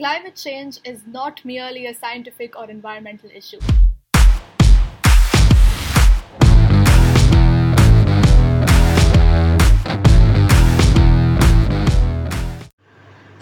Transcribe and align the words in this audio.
climate 0.00 0.34
change 0.34 0.78
is 0.82 1.02
not 1.06 1.44
merely 1.44 1.84
a 1.84 1.92
scientific 1.92 2.58
or 2.58 2.70
environmental 2.70 3.28
issue. 3.34 3.58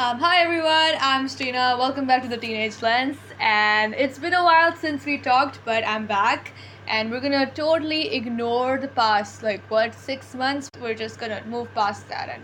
Um, 0.01 0.19
hi 0.19 0.41
everyone, 0.43 0.95
I'm 1.01 1.29
Strina. 1.29 1.79
Welcome 1.79 2.09
back 2.09 2.23
to 2.23 2.29
the 2.29 2.37
Teenage 2.37 2.83
Lens. 2.83 3.19
And 3.39 3.95
it's 3.95 4.19
been 4.19 4.35
a 4.35 4.43
while 4.43 4.75
since 4.75 5.05
we 5.05 5.19
talked, 5.19 5.61
but 5.65 5.87
I'm 5.87 6.09
back. 6.09 6.53
And 6.89 7.13
we're 7.13 7.21
gonna 7.21 7.49
totally 7.55 8.13
ignore 8.13 8.79
the 8.79 8.89
past, 8.89 9.45
like 9.45 9.63
what, 9.71 9.95
six 9.95 10.35
months? 10.35 10.69
We're 10.83 10.95
just 10.95 11.21
gonna 11.21 11.41
move 11.47 11.73
past 11.73 12.09
that 12.09 12.29
and 12.29 12.43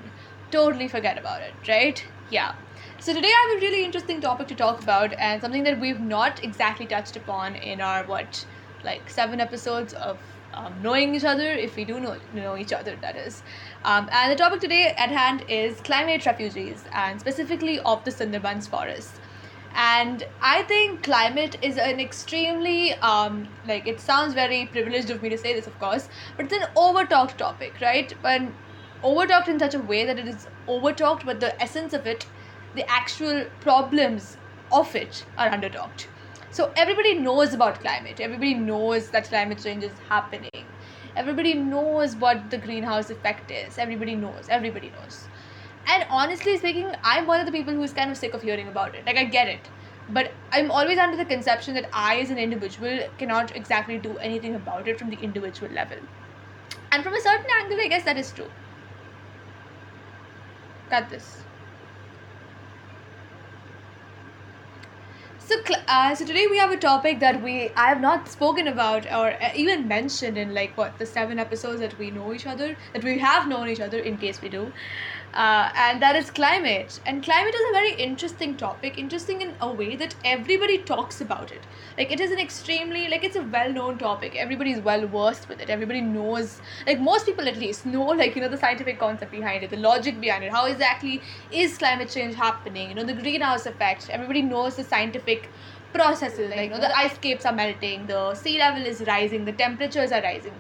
totally 0.53 0.87
forget 0.87 1.19
about 1.19 1.43
it, 1.43 1.55
right? 1.67 2.05
Yeah. 2.31 2.55
So 3.05 3.12
today 3.12 3.29
I 3.29 3.48
have 3.50 3.62
a 3.62 3.66
really 3.66 3.84
interesting 3.84 4.23
topic 4.23 4.48
to 4.48 4.55
talk 4.55 4.80
about 4.82 5.12
and 5.18 5.39
something 5.43 5.62
that 5.64 5.79
we've 5.79 6.00
not 6.00 6.43
exactly 6.43 6.86
touched 6.86 7.17
upon 7.17 7.54
in 7.54 7.82
our 7.82 8.03
what, 8.04 8.46
like 8.82 9.11
seven 9.11 9.40
episodes 9.40 9.93
of 9.93 10.18
um, 10.54 10.72
knowing 10.81 11.14
each 11.14 11.22
other, 11.22 11.48
if 11.50 11.76
we 11.76 11.85
do 11.85 12.00
know, 12.00 12.17
know 12.32 12.57
each 12.57 12.72
other, 12.72 12.96
that 13.03 13.14
is. 13.17 13.43
Um, 13.85 14.09
and 14.11 14.32
the 14.32 14.36
topic 14.36 14.62
today 14.62 14.95
at 14.96 15.11
hand 15.11 15.45
is 15.50 15.82
climate 15.82 16.25
refugees, 16.25 16.86
and 16.95 17.21
specifically 17.21 17.79
of 17.81 18.03
the 18.07 18.11
Sundarbans 18.11 18.71
forest. 18.71 19.21
And 19.75 20.25
I 20.40 20.62
think 20.62 21.03
climate 21.03 21.57
is 21.61 21.76
an 21.76 22.00
extremely, 22.00 22.95
um, 23.03 23.48
like, 23.67 23.86
it 23.86 24.00
sounds 24.00 24.32
very 24.32 24.64
privileged 24.73 25.11
of 25.11 25.21
me 25.21 25.29
to 25.29 25.36
say 25.36 25.53
this, 25.53 25.67
of 25.67 25.79
course, 25.79 26.09
but 26.39 26.46
it's 26.46 26.54
an 26.54 26.68
overtalked 26.75 27.36
topic, 27.36 27.75
right? 27.82 28.14
But 28.23 28.40
overtalked 29.03 29.48
in 29.48 29.59
such 29.59 29.75
a 29.75 29.79
way 29.79 30.07
that 30.07 30.18
it 30.18 30.26
is 30.26 30.46
overtalked, 30.67 31.26
but 31.26 31.40
the 31.40 31.61
essence 31.62 31.93
of 31.93 32.06
it, 32.06 32.25
the 32.75 32.91
actual 32.91 33.47
problems 33.61 34.37
of 34.70 34.95
it, 34.97 35.27
are 35.37 35.51
undertalked. 35.51 36.06
So 36.51 36.73
everybody 36.77 37.19
knows 37.20 37.53
about 37.55 37.81
climate. 37.81 38.21
Everybody 38.21 38.55
knows 38.55 39.11
that 39.11 39.29
climate 39.29 39.61
change 39.62 39.83
is 39.85 39.98
happening. 40.09 40.77
Everybody 41.17 41.55
knows 41.55 42.17
what 42.17 42.51
the 42.51 42.59
greenhouse 42.59 43.11
effect 43.11 43.51
is. 43.51 43.79
Everybody 43.79 44.15
knows. 44.17 44.47
Everybody 44.48 44.91
knows. 44.91 45.29
And 45.87 46.05
honestly 46.11 46.57
speaking, 46.59 46.93
I'm 47.05 47.27
one 47.27 47.41
of 47.41 47.47
the 47.47 47.53
people 47.53 47.75
who's 47.75 47.93
kind 47.93 48.11
of 48.11 48.17
sick 48.17 48.35
of 48.35 48.43
hearing 48.43 48.69
about 48.69 48.95
it. 48.95 49.07
Like 49.07 49.17
I 49.17 49.25
get 49.25 49.48
it. 49.48 49.70
But 50.09 50.35
I'm 50.53 50.70
always 50.70 50.98
under 50.98 51.17
the 51.17 51.25
conception 51.27 51.75
that 51.75 51.89
I 51.93 52.20
as 52.20 52.31
an 52.31 52.39
individual 52.39 53.01
cannot 53.19 53.55
exactly 53.57 53.98
do 53.98 54.17
anything 54.19 54.55
about 54.55 54.89
it 54.89 54.98
from 54.98 55.11
the 55.11 55.17
individual 55.23 55.73
level. 55.73 55.98
And 56.93 57.03
from 57.05 57.15
a 57.15 57.20
certain 57.20 57.47
angle, 57.63 57.79
I 57.85 57.89
guess 57.89 58.05
that 58.05 58.19
is 58.19 58.33
true. 58.33 58.53
Cut 60.89 61.11
this. 61.11 61.47
So, 65.47 65.55
uh, 65.89 66.14
so 66.14 66.25
today 66.25 66.47
we 66.50 66.56
have 66.59 66.70
a 66.73 66.77
topic 66.78 67.20
that 67.20 67.42
we 67.42 67.70
I 67.77 67.89
have 67.89 68.00
not 68.00 68.28
spoken 68.28 68.67
about 68.67 69.05
or 69.12 69.33
uh, 69.42 69.51
even 69.55 69.86
mentioned 69.86 70.39
in 70.39 70.55
like 70.55 70.77
what 70.77 70.98
the 70.98 71.05
seven 71.06 71.39
episodes 71.39 71.81
that 71.81 71.98
we 71.98 72.11
know 72.11 72.33
each 72.33 72.47
other 72.47 72.77
that 72.95 73.05
we 73.05 73.19
have 73.19 73.47
known 73.47 73.69
each 73.69 73.81
other 73.81 73.98
in 73.98 74.17
case 74.19 74.41
we 74.41 74.48
do, 74.48 74.73
uh, 75.35 75.71
and 75.75 76.01
that 76.01 76.17
is 76.17 76.31
climate. 76.31 77.01
And 77.07 77.23
climate 77.23 77.55
is 77.55 77.61
a 77.71 77.73
very 77.73 77.93
interesting 77.95 78.57
topic, 78.57 78.99
interesting 78.99 79.43
in 79.43 79.55
a 79.61 79.71
way 79.73 79.97
that 79.97 80.15
everybody 80.25 80.79
talks 80.79 81.21
about 81.21 81.51
it. 81.51 81.63
Like 81.99 82.13
it 82.13 82.21
is 82.21 82.31
an 82.31 82.39
extremely 82.39 83.09
like 83.09 83.25
it's 83.25 83.37
a 83.37 83.43
well-known 83.43 83.99
topic. 83.99 84.37
Everybody 84.37 84.73
is 84.73 84.81
well 84.81 85.07
versed 85.07 85.49
with 85.49 85.61
it. 85.61 85.71
Everybody 85.71 86.01
knows 86.01 86.61
like 86.87 87.01
most 87.01 87.27
people 87.27 87.49
at 87.49 87.57
least 87.57 87.85
know 87.85 88.05
like 88.07 88.37
you 88.37 88.43
know 88.43 88.49
the 88.49 88.57
scientific 88.57 88.99
concept 88.99 89.33
behind 89.33 89.65
it, 89.65 89.71
the 89.71 89.77
logic 89.77 90.21
behind 90.21 90.45
it. 90.45 90.53
How 90.53 90.67
exactly 90.67 91.21
is 91.51 91.77
climate 91.79 92.11
change 92.11 92.35
happening? 92.37 92.89
You 92.91 92.95
know 92.95 93.05
the 93.05 93.15
greenhouse 93.15 93.67
effect. 93.67 94.09
Everybody 94.11 94.43
knows 94.43 94.77
the 94.77 94.85
scientific 94.85 95.51
processes 95.93 96.51
like 96.51 96.63
you 96.65 96.71
know 96.71 96.81
the 96.81 96.97
ice 96.97 97.17
caps 97.19 97.47
are 97.47 97.53
melting 97.53 98.07
the 98.07 98.35
sea 98.35 98.59
level 98.59 98.85
is 98.85 99.03
rising 99.07 99.45
the 99.45 99.53
temperatures 99.53 100.11
are 100.11 100.23
rising 100.23 100.53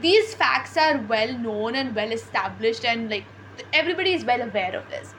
these 0.00 0.34
facts 0.34 0.76
are 0.76 0.98
well 1.12 1.32
known 1.38 1.76
and 1.76 1.94
well 1.94 2.10
established 2.10 2.84
and 2.84 3.08
like 3.08 3.24
everybody 3.72 4.12
is 4.12 4.24
well 4.24 4.40
aware 4.40 4.76
of 4.76 4.88
this. 4.90 5.14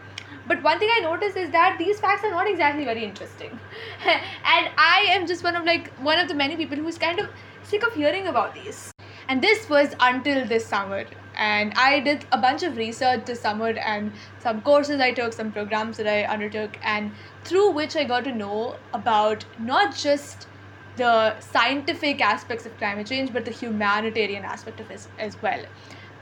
But 0.47 0.61
one 0.61 0.79
thing 0.79 0.89
i 0.95 0.99
noticed 0.99 1.37
is 1.37 1.49
that 1.51 1.77
these 1.79 1.99
facts 1.99 2.23
are 2.23 2.31
not 2.31 2.47
exactly 2.47 2.85
very 2.85 3.03
interesting. 3.03 3.59
And 4.05 4.69
i 4.77 5.05
am 5.09 5.27
just 5.27 5.43
one 5.43 5.55
of 5.55 5.65
like 5.65 5.91
one 6.09 6.19
of 6.19 6.27
the 6.27 6.35
many 6.35 6.55
people 6.55 6.77
who's 6.77 6.97
kind 6.97 7.19
of 7.19 7.29
sick 7.63 7.85
of 7.85 7.93
hearing 7.93 8.27
about 8.27 8.53
these. 8.53 8.91
And 9.27 9.41
this 9.41 9.69
was 9.69 9.95
until 9.99 10.45
this 10.45 10.65
summer. 10.65 11.05
And 11.35 11.73
i 11.75 11.99
did 11.99 12.25
a 12.31 12.37
bunch 12.37 12.63
of 12.63 12.77
research 12.77 13.25
this 13.25 13.41
summer 13.41 13.69
and 13.93 14.11
some 14.39 14.61
courses 14.61 15.01
i 15.01 15.11
took 15.11 15.33
some 15.33 15.51
programs 15.51 15.97
that 15.97 16.07
i 16.07 16.19
undertook 16.35 16.77
and 16.83 17.11
through 17.43 17.71
which 17.71 17.97
i 18.03 18.05
got 18.11 18.23
to 18.27 18.35
know 18.43 18.75
about 18.93 19.43
not 19.71 19.95
just 20.03 20.47
the 20.95 21.37
scientific 21.41 22.21
aspects 22.21 22.65
of 22.65 22.77
climate 22.77 23.07
change 23.07 23.33
but 23.33 23.43
the 23.43 23.51
humanitarian 23.51 24.45
aspect 24.45 24.79
of 24.79 24.89
it 24.91 25.07
as 25.19 25.41
well 25.41 25.65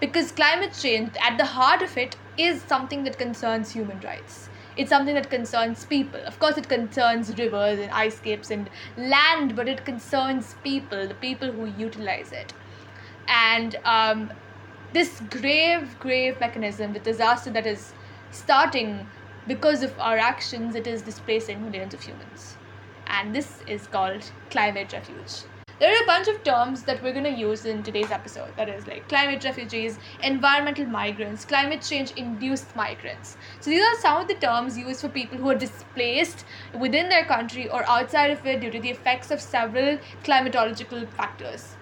because 0.04 0.34
climate 0.34 0.74
change 0.78 1.16
at 1.22 1.38
the 1.38 1.46
heart 1.46 1.82
of 1.82 1.96
it 1.98 2.18
is 2.38 2.62
something 2.62 3.06
that 3.06 3.18
concerns 3.18 3.72
human 3.72 4.02
rights. 4.02 4.50
It's 4.76 4.90
something 4.90 5.16
that 5.16 5.30
concerns 5.30 5.86
people. 5.86 6.20
Of 6.28 6.40
course 6.40 6.58
it 6.58 6.68
concerns 6.68 7.38
rivers 7.38 7.80
and 7.80 7.90
ice 7.92 8.20
caps 8.20 8.52
and 8.52 8.70
land 8.98 9.56
but 9.56 9.70
it 9.70 9.86
concerns 9.86 10.56
people 10.62 11.08
the 11.08 11.14
people 11.14 11.54
who 11.54 11.68
utilize 11.68 12.34
it. 12.34 12.52
And 13.30 13.78
um, 13.86 14.34
this 14.92 15.22
grave 15.40 15.98
grave 16.00 16.38
mechanism 16.42 16.92
the 16.92 17.00
disaster 17.00 17.52
that 17.52 17.66
is 17.66 17.94
starting 18.30 19.08
because 19.48 19.84
of 19.84 19.98
our 20.00 20.18
actions 20.18 20.76
it 20.76 20.86
is 20.86 21.02
displacing 21.02 21.64
millions 21.64 21.94
of 21.94 22.02
humans. 22.02 22.58
And 23.08 23.34
this 23.34 23.64
is 23.68 23.88
called 23.88 24.32
climate 24.50 24.92
refuge 24.92 25.44
there 25.80 25.92
are 25.92 26.04
a 26.04 26.06
bunch 26.06 26.28
of 26.28 26.44
terms 26.44 26.84
that 26.84 27.02
we're 27.02 27.14
going 27.14 27.24
to 27.24 27.32
use 27.32 27.66
in 27.66 27.82
today's 27.82 28.12
episode. 28.12 28.56
That 28.58 28.70
is 28.70 28.86
like 28.88 29.10
climate 29.10 29.44
refugees 29.44 29.98
environmental 30.22 30.86
migrants 30.86 31.46
climate 31.46 31.82
change 31.82 32.12
induced 32.12 32.76
migrants. 32.76 33.38
So 33.60 33.70
these 33.70 33.82
are 33.82 34.00
some 34.00 34.22
of 34.22 34.28
the 34.28 34.36
terms 34.36 34.78
used 34.78 35.02
for 35.02 35.10
people 35.10 35.38
who 35.38 35.50
are 35.50 35.56
displaced 35.56 36.46
within 36.80 37.10
their 37.10 37.26
country 37.26 37.70
or 37.70 37.84
outside 37.90 38.32
of 38.32 38.46
it 38.46 38.62
due 38.62 38.72
to 38.72 38.80
the 38.80 38.92
effects 38.92 39.32
of 39.32 39.42
several 39.42 39.98
climatological 40.24 41.08
factors. 41.10 41.76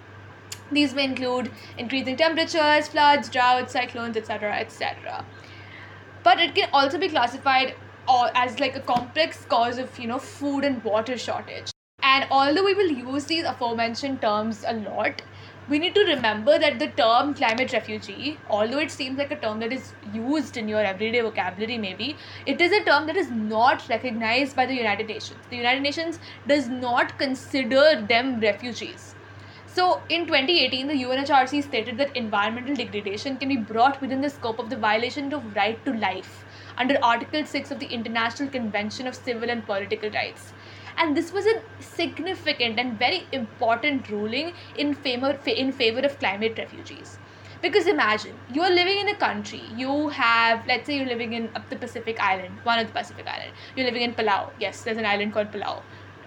These 0.72 0.94
may 0.94 1.03
include 1.03 1.52
increasing 1.78 2.16
temperatures 2.16 2.88
floods 2.88 3.29
droughts 3.29 3.73
cyclones 3.73 4.16
etc 4.16 4.56
etc 4.56 5.25
but 6.23 6.40
it 6.40 6.56
can 6.56 6.69
also 6.72 6.97
be 6.97 7.09
classified 7.09 7.75
as 8.35 8.59
like 8.59 8.75
a 8.75 8.79
complex 8.79 9.46
cause 9.46 9.78
of 9.78 10.00
you 10.00 10.08
know 10.08 10.19
food 10.19 10.63
and 10.63 10.84
water 10.84 11.18
shortage 11.18 11.71
and 12.04 12.28
although 12.32 12.64
we 12.64 12.74
will 12.74 12.92
use 12.92 13.26
these 13.26 13.46
aforementioned 13.46 14.22
terms 14.22 14.64
a 14.68 14.74
lot, 14.74 15.22
we 15.70 15.80
need 15.80 15.94
to 15.96 16.04
remember 16.04 16.58
that 16.58 16.80
the 16.80 16.88
term 16.88 17.34
climate 17.34 17.72
refugee, 17.72 18.38
although 18.50 18.80
it 18.80 18.92
seems 18.92 19.18
like 19.18 19.32
a 19.32 19.36
term 19.36 19.60
that 19.60 19.72
is 19.72 19.94
used 20.14 20.58
in 20.58 20.68
your 20.68 20.82
everyday 20.82 21.22
vocabulary, 21.22 21.78
maybe, 21.78 22.18
it 22.46 22.60
is 22.60 22.72
a 22.72 22.84
term 22.84 23.06
that 23.08 23.16
is 23.16 23.30
not 23.30 23.88
recognized 23.88 24.56
by 24.56 24.66
the 24.66 24.74
United 24.74 25.08
Nations. 25.08 25.40
The 25.50 25.58
United 25.58 25.82
Nations 25.82 26.20
does 26.48 26.68
not 26.68 27.18
consider 27.18 28.06
them 28.10 28.40
refugees. 28.40 29.16
So, 29.68 30.02
in 30.10 30.26
2018, 30.26 30.88
the 30.88 31.04
UNHRC 31.04 31.64
stated 31.64 31.98
that 31.98 32.18
environmental 32.18 32.76
degradation 32.76 33.38
can 33.38 33.48
be 33.48 33.56
brought 33.56 34.02
within 34.02 34.20
the 34.20 34.30
scope 34.30 34.60
of 34.60 34.70
the 34.70 34.76
violation 34.76 35.32
of 35.34 35.56
right 35.56 35.84
to 35.86 35.94
life 35.94 36.44
under 36.78 36.98
Article 37.02 37.46
6 37.46 37.72
of 37.72 37.80
the 37.80 37.86
International 37.86 38.50
Convention 38.50 39.08
of 39.08 39.16
Civil 39.16 39.50
and 39.50 39.66
Political 39.66 40.10
Rights 40.10 40.52
and 40.97 41.16
this 41.16 41.31
was 41.31 41.46
a 41.46 41.62
significant 41.81 42.79
and 42.79 42.97
very 43.00 43.25
important 43.31 44.09
ruling 44.09 44.53
in 44.75 44.94
favor 44.94 45.38
in 45.46 45.72
favor 45.72 46.00
of 46.00 46.18
climate 46.19 46.57
refugees. 46.57 47.18
Because 47.62 47.85
imagine 47.88 48.38
you're 48.53 48.72
living 48.72 49.00
in 49.00 49.09
a 49.09 49.16
country 49.16 49.62
you 49.81 50.09
have 50.09 50.66
let's 50.68 50.88
say 50.88 50.97
you're 50.97 51.12
living 51.13 51.34
in 51.34 51.50
the 51.69 51.75
pacific 51.75 52.19
island 52.19 52.56
one 52.63 52.79
of 52.79 52.88
the 52.88 52.94
pacific 52.94 53.28
island. 53.28 53.52
You're 53.75 53.85
living 53.85 54.02
in 54.02 54.13
palau. 54.13 54.50
Yes 54.59 54.84
there's 54.84 54.97
an 54.97 55.06
island 55.06 55.34
called 55.34 55.52
palau. 55.52 55.82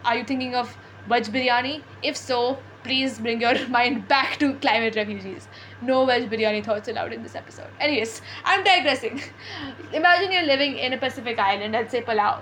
Are 0.04 0.16
you 0.16 0.24
thinking 0.24 0.54
of 0.54 0.76
veg 1.08 1.24
biryani? 1.24 1.82
If 2.02 2.16
so 2.16 2.58
please 2.84 3.18
bring 3.18 3.40
your 3.40 3.66
mind 3.76 4.06
back 4.06 4.38
to 4.38 4.54
climate 4.66 4.94
refugees. 4.94 5.48
No 5.82 6.04
veg 6.06 6.30
biryani 6.30 6.64
thoughts 6.64 6.88
allowed 6.88 7.12
in 7.12 7.22
this 7.24 7.34
episode. 7.34 7.70
Anyways 7.80 8.22
i'm 8.44 8.64
digressing. 8.72 9.22
Imagine 9.92 10.32
you're 10.32 10.50
living 10.54 10.78
in 10.78 10.92
a 10.92 10.98
pacific 10.98 11.38
island 11.38 11.72
let's 11.72 11.90
say 11.90 12.02
palau 12.02 12.34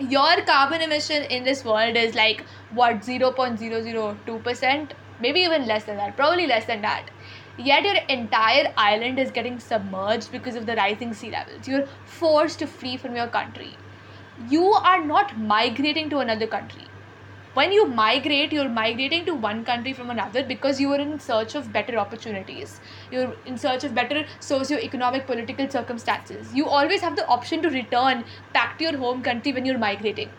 your 0.00 0.42
carbon 0.42 0.80
emission 0.82 1.24
in 1.24 1.44
this 1.44 1.64
world 1.64 1.96
is 1.96 2.14
like 2.14 2.44
what 2.72 3.00
0.002% 3.00 4.90
maybe 5.20 5.40
even 5.40 5.66
less 5.66 5.84
than 5.84 5.96
that 5.96 6.16
probably 6.16 6.46
less 6.46 6.64
than 6.66 6.82
that. 6.82 7.10
Yet 7.58 7.82
your 7.82 7.96
entire 8.08 8.72
island 8.76 9.18
is 9.18 9.32
getting 9.32 9.58
submerged 9.58 10.30
because 10.30 10.54
of 10.54 10.66
the 10.66 10.76
rising 10.76 11.12
sea 11.12 11.32
levels. 11.32 11.66
You're 11.66 11.88
forced 12.04 12.60
to 12.60 12.68
flee 12.68 12.96
from 12.96 13.16
your 13.16 13.26
country. 13.26 13.76
You 14.48 14.64
are 14.66 15.04
not 15.04 15.36
migrating 15.36 16.08
to 16.10 16.18
another 16.18 16.46
country 16.46 16.84
when 17.54 17.72
you 17.72 17.86
migrate 17.86 18.52
you're 18.52 18.68
migrating 18.68 19.24
to 19.26 19.34
one 19.34 19.64
country 19.64 19.92
from 19.92 20.10
another 20.10 20.44
because 20.44 20.80
you 20.80 20.92
are 20.92 21.00
in 21.00 21.18
search 21.18 21.54
of 21.54 21.72
better 21.72 21.98
opportunities. 21.98 22.80
You're 23.10 23.34
in 23.46 23.56
search 23.58 23.84
of 23.84 23.94
better 23.94 24.26
socio-economic 24.40 25.26
political 25.26 25.68
circumstances. 25.70 26.54
You 26.54 26.66
always 26.66 27.00
have 27.00 27.16
the 27.16 27.26
option 27.26 27.62
to 27.62 27.70
return 27.70 28.24
back 28.52 28.78
to 28.78 28.84
your 28.84 28.98
home 28.98 29.22
country 29.22 29.52
when 29.52 29.64
you're 29.64 29.78
migrating. 29.78 30.30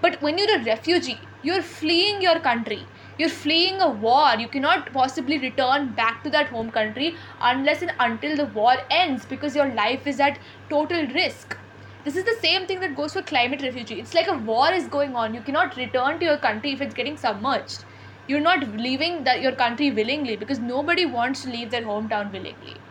But 0.00 0.20
when 0.22 0.38
you're 0.38 0.58
a 0.58 0.64
refugee 0.64 1.20
you're 1.42 1.62
fleeing 1.62 2.20
your 2.20 2.38
country. 2.40 2.86
You're 3.16 3.30
fleeing 3.30 3.80
a 3.80 3.88
war. 3.88 4.34
You 4.38 4.48
cannot 4.48 4.92
possibly 4.92 5.38
return 5.38 5.92
back 5.92 6.22
to 6.24 6.30
that 6.30 6.48
home 6.48 6.70
country 6.70 7.16
unless 7.40 7.80
and 7.82 7.92
until 7.98 8.36
the 8.36 8.44
war 8.46 8.76
ends 8.90 9.24
because 9.24 9.56
your 9.56 9.72
life 9.72 10.06
is 10.06 10.20
at 10.20 10.38
total 10.68 11.06
risk 11.08 11.56
this 12.04 12.16
is 12.16 12.24
the 12.24 12.36
same 12.40 12.66
thing 12.66 12.80
that 12.80 12.94
goes 12.94 13.12
for 13.12 13.22
climate 13.22 13.62
refugee. 13.62 14.00
It's 14.00 14.14
like 14.14 14.26
a 14.28 14.36
war 14.38 14.72
is 14.72 14.88
going 14.88 15.14
on. 15.16 15.34
You 15.34 15.42
cannot 15.42 15.76
return 15.76 16.18
to 16.18 16.24
your 16.24 16.38
country 16.38 16.72
if 16.72 16.80
it's 16.80 16.94
getting 16.94 17.16
submerged. 17.16 17.84
You're 18.26 18.40
not 18.40 18.66
leaving 18.68 19.24
that 19.24 19.40
your 19.40 19.54
country 19.56 19.90
willingly 19.90 20.36
because 20.36 20.60
nobody 20.60 21.04
wants 21.06 21.42
to 21.42 21.50
leave 21.50 21.70
their 21.70 21.82
hometown 21.84 22.32
willingly. 22.32 22.84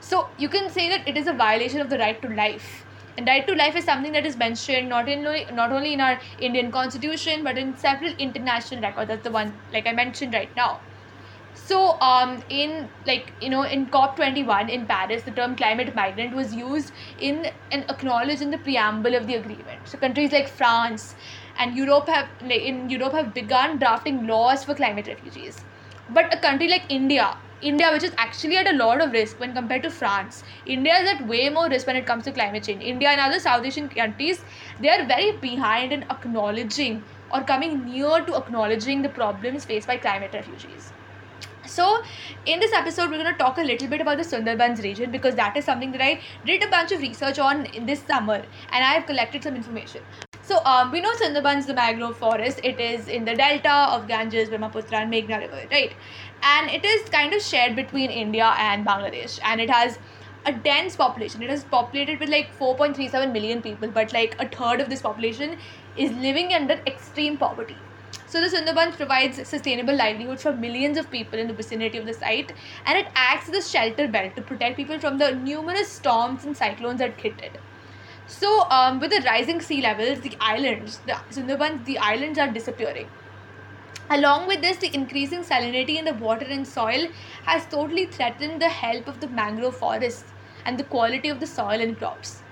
So 0.00 0.30
you 0.38 0.48
can 0.48 0.70
say 0.70 0.88
that 0.90 1.06
it 1.08 1.16
is 1.16 1.26
a 1.26 1.34
violation 1.34 1.80
of 1.80 1.90
the 1.90 1.98
right 1.98 2.20
to 2.22 2.28
life. 2.28 2.86
And 3.18 3.26
right 3.28 3.46
to 3.46 3.54
life 3.54 3.76
is 3.76 3.84
something 3.84 4.12
that 4.12 4.26
is 4.26 4.36
mentioned 4.36 4.88
not 4.90 5.08
in 5.08 5.22
not 5.54 5.72
only 5.72 5.92
in 5.94 6.00
our 6.00 6.20
Indian 6.38 6.70
constitution 6.72 7.44
but 7.44 7.58
in 7.58 7.76
several 7.76 8.12
international 8.18 8.82
records. 8.82 9.08
That's 9.08 9.24
the 9.24 9.32
one 9.32 9.62
like 9.72 9.86
I 9.86 9.92
mentioned 9.92 10.34
right 10.34 10.52
now. 10.56 10.82
So, 11.58 11.98
um, 12.00 12.42
in 12.50 12.90
like 13.06 13.32
you 13.40 13.48
know, 13.48 13.62
in 13.62 13.86
COP21 13.90 14.68
in 14.68 14.86
Paris, 14.86 15.22
the 15.24 15.30
term 15.32 15.56
climate 15.56 15.94
migrant 15.94 16.34
was 16.34 16.54
used 16.54 16.92
in 17.18 17.46
and 17.72 17.90
acknowledged 17.90 18.42
in 18.42 18.50
the 18.50 18.58
preamble 18.58 19.14
of 19.14 19.26
the 19.26 19.34
agreement. 19.36 19.88
So, 19.88 19.98
countries 19.98 20.32
like 20.32 20.48
France 20.48 21.14
and 21.58 21.74
Europe 21.74 22.08
have 22.08 22.28
in 22.40 22.90
Europe 22.90 23.14
have 23.14 23.32
begun 23.34 23.78
drafting 23.78 24.26
laws 24.26 24.64
for 24.64 24.74
climate 24.74 25.08
refugees. 25.08 25.64
But 26.08 26.32
a 26.32 26.38
country 26.38 26.68
like 26.68 26.84
India, 26.90 27.38
India, 27.62 27.90
which 27.90 28.04
is 28.04 28.14
actually 28.18 28.58
at 28.58 28.68
a 28.68 28.76
lot 28.76 29.00
of 29.00 29.12
risk 29.12 29.40
when 29.40 29.54
compared 29.54 29.82
to 29.84 29.90
France, 29.90 30.44
India 30.66 30.94
is 30.98 31.08
at 31.14 31.26
way 31.26 31.48
more 31.48 31.68
risk 31.70 31.86
when 31.86 31.96
it 31.96 32.06
comes 32.06 32.24
to 32.24 32.32
climate 32.32 32.64
change. 32.64 32.82
India 32.82 33.08
and 33.08 33.20
other 33.20 33.40
South 33.40 33.64
Asian 33.64 33.88
countries, 33.88 34.44
they 34.78 34.90
are 34.90 35.06
very 35.06 35.32
behind 35.38 35.92
in 35.92 36.04
acknowledging 36.10 37.04
or 37.30 37.42
coming 37.44 37.84
near 37.86 38.24
to 38.26 38.36
acknowledging 38.36 39.02
the 39.02 39.08
problems 39.08 39.64
faced 39.64 39.86
by 39.88 39.96
climate 39.96 40.34
refugees. 40.34 40.92
So, 41.66 42.00
in 42.44 42.60
this 42.60 42.72
episode, 42.72 43.10
we're 43.10 43.18
going 43.18 43.32
to 43.32 43.38
talk 43.38 43.58
a 43.58 43.62
little 43.62 43.88
bit 43.88 44.00
about 44.00 44.18
the 44.18 44.24
Sundarbans 44.24 44.82
region 44.82 45.10
because 45.10 45.34
that 45.34 45.56
is 45.56 45.64
something 45.64 45.90
that 45.92 46.00
I 46.02 46.20
did 46.44 46.62
a 46.62 46.68
bunch 46.68 46.92
of 46.92 47.00
research 47.00 47.38
on 47.38 47.66
this 47.86 48.04
summer 48.06 48.36
and 48.36 48.84
I 48.84 48.92
have 48.94 49.06
collected 49.06 49.42
some 49.42 49.56
information. 49.56 50.02
So, 50.42 50.64
um, 50.64 50.92
we 50.92 51.00
know 51.00 51.12
Sundarbans, 51.20 51.58
is 51.60 51.66
the 51.66 51.74
mangrove 51.74 52.18
forest, 52.18 52.60
it 52.62 52.78
is 52.78 53.08
in 53.08 53.24
the 53.24 53.34
delta 53.34 53.88
of 53.90 54.06
Ganges, 54.06 54.48
Brahmaputra, 54.48 54.98
and 54.98 55.12
Meghna 55.12 55.40
river, 55.40 55.66
right? 55.72 55.94
And 56.42 56.70
it 56.70 56.84
is 56.84 57.08
kind 57.08 57.34
of 57.34 57.42
shared 57.42 57.74
between 57.74 58.10
India 58.10 58.54
and 58.58 58.86
Bangladesh, 58.86 59.38
and 59.42 59.60
it 59.60 59.70
has 59.70 59.98
a 60.44 60.52
dense 60.52 60.94
population. 60.94 61.42
It 61.42 61.50
is 61.50 61.64
populated 61.64 62.20
with 62.20 62.28
like 62.28 62.56
4.37 62.56 63.32
million 63.32 63.60
people, 63.62 63.90
but 63.90 64.12
like 64.12 64.36
a 64.38 64.48
third 64.48 64.80
of 64.80 64.88
this 64.88 65.02
population 65.02 65.58
is 65.96 66.12
living 66.12 66.52
under 66.52 66.74
extreme 66.86 67.38
poverty 67.38 67.85
so 68.36 68.40
the 68.42 68.54
Sundarbans 68.54 68.96
provides 68.96 69.48
sustainable 69.48 69.96
livelihoods 69.96 70.42
for 70.42 70.52
millions 70.54 70.98
of 70.98 71.10
people 71.10 71.38
in 71.38 71.46
the 71.46 71.54
vicinity 71.54 71.96
of 71.96 72.04
the 72.04 72.12
site 72.12 72.52
and 72.84 72.98
it 72.98 73.08
acts 73.16 73.48
as 73.48 73.54
a 73.54 73.68
shelter 73.68 74.08
belt 74.08 74.36
to 74.36 74.42
protect 74.42 74.76
people 74.76 75.00
from 75.00 75.16
the 75.16 75.34
numerous 75.34 75.90
storms 75.94 76.44
and 76.44 76.54
cyclones 76.54 76.98
that 76.98 77.18
hit 77.18 77.40
it. 77.42 77.64
So 78.26 78.68
um, 78.70 79.00
with 79.00 79.10
the 79.10 79.22
rising 79.26 79.60
sea 79.62 79.82
levels, 79.82 80.20
the 80.20 80.36
islands, 80.40 81.00
the 81.00 81.14
Sundarbans, 81.32 81.86
the 81.86 81.98
islands 81.98 82.38
are 82.38 82.52
disappearing. 82.52 83.12
Along 84.10 84.48
with 84.48 84.62
this, 84.62 84.78
the 84.78 84.94
increasing 84.94 85.44
salinity 85.44 85.96
in 85.96 86.06
the 86.06 86.14
water 86.14 86.46
and 86.48 86.66
soil 86.66 87.08
has 87.44 87.68
totally 87.68 88.06
threatened 88.06 88.60
the 88.60 88.68
health 88.68 89.08
of 89.08 89.20
the 89.20 89.28
mangrove 89.28 89.76
forests 89.78 90.34
and 90.64 90.78
the 90.78 90.84
quality 90.84 91.28
of 91.28 91.40
the 91.40 91.46
soil 91.46 91.80
and 91.80 91.98
crops 91.98 92.45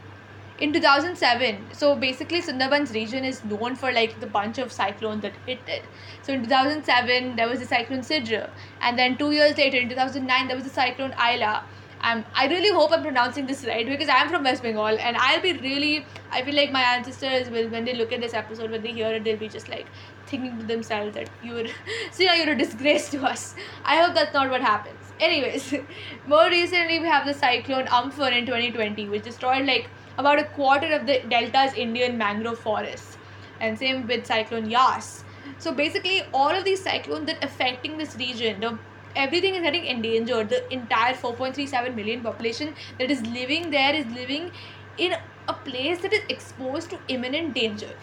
in 0.60 0.72
2007 0.72 1.56
so 1.72 1.94
basically 1.96 2.40
sundarbans 2.40 2.94
region 2.94 3.24
is 3.24 3.44
known 3.44 3.74
for 3.74 3.92
like 3.92 4.18
the 4.20 4.26
bunch 4.26 4.58
of 4.58 4.70
cyclones 4.70 5.22
that 5.22 5.32
hit 5.46 5.58
it 5.66 5.82
so 6.22 6.32
in 6.32 6.42
2007 6.42 7.34
there 7.36 7.48
was 7.48 7.58
the 7.58 7.66
cyclone 7.66 8.00
sidra 8.00 8.48
and 8.80 8.98
then 8.98 9.16
two 9.16 9.32
years 9.32 9.56
later 9.58 9.78
in 9.78 9.88
2009 9.88 10.46
there 10.46 10.56
was 10.56 10.64
the 10.64 10.70
cyclone 10.70 11.12
Aila 11.18 11.64
um, 12.04 12.22
I 12.34 12.48
really 12.48 12.70
hope 12.70 12.92
I'm 12.92 13.02
pronouncing 13.02 13.46
this 13.46 13.64
right 13.64 13.86
because 13.86 14.10
I'm 14.10 14.28
from 14.28 14.44
West 14.44 14.62
Bengal 14.62 14.98
and 14.98 15.16
I'll 15.16 15.40
be 15.40 15.54
really 15.54 16.04
I 16.30 16.42
feel 16.42 16.54
like 16.54 16.70
my 16.70 16.82
ancestors 16.82 17.48
will 17.48 17.68
when 17.70 17.86
they 17.86 17.94
look 17.94 18.12
at 18.12 18.20
this 18.20 18.34
episode 18.34 18.70
when 18.70 18.82
they 18.82 18.92
hear 18.92 19.14
it 19.14 19.24
they'll 19.24 19.38
be 19.38 19.48
just 19.48 19.70
like 19.70 19.86
thinking 20.26 20.58
to 20.58 20.66
themselves 20.66 21.14
that 21.14 21.30
you're 21.42 21.66
so 22.12 22.22
yeah 22.22 22.34
you're 22.34 22.52
a 22.52 22.58
disgrace 22.58 23.08
to 23.10 23.24
us. 23.24 23.54
I 23.84 23.96
hope 24.02 24.14
that's 24.14 24.34
not 24.34 24.50
what 24.50 24.60
happens. 24.60 25.00
Anyways, 25.18 25.72
more 26.26 26.46
recently 26.50 26.98
we 26.98 27.06
have 27.06 27.26
the 27.26 27.32
cyclone 27.32 27.86
Amphan 27.86 28.38
in 28.38 28.44
2020 28.44 29.08
which 29.08 29.22
destroyed 29.22 29.64
like 29.64 29.88
about 30.18 30.38
a 30.38 30.44
quarter 30.44 30.92
of 30.94 31.06
the 31.06 31.22
delta's 31.28 31.74
Indian 31.74 32.16
mangrove 32.18 32.58
forests. 32.58 33.18
And 33.60 33.78
same 33.78 34.06
with 34.06 34.26
cyclone 34.26 34.66
Yas. 34.66 35.24
So 35.58 35.74
basically, 35.74 36.22
all 36.32 36.50
of 36.50 36.64
these 36.64 36.82
cyclones 36.82 37.26
that 37.26 37.36
are 37.42 37.46
affecting 37.48 37.96
this 37.98 38.16
region, 38.16 38.60
the 38.60 38.80
everything 39.16 39.54
is 39.54 39.62
getting 39.62 39.84
endangered. 39.86 40.48
The 40.50 40.62
entire 40.72 41.14
4.37 41.14 41.94
million 41.94 42.22
population 42.22 42.74
that 42.98 43.10
is 43.10 43.26
living 43.26 43.70
there 43.70 43.94
is 43.94 44.06
living 44.06 44.50
in 44.96 45.12
a 45.48 45.54
place 45.54 46.00
that 46.02 46.12
is 46.12 46.22
exposed 46.28 46.90
to 46.90 47.00
imminent 47.08 47.54
danger. 47.54 47.94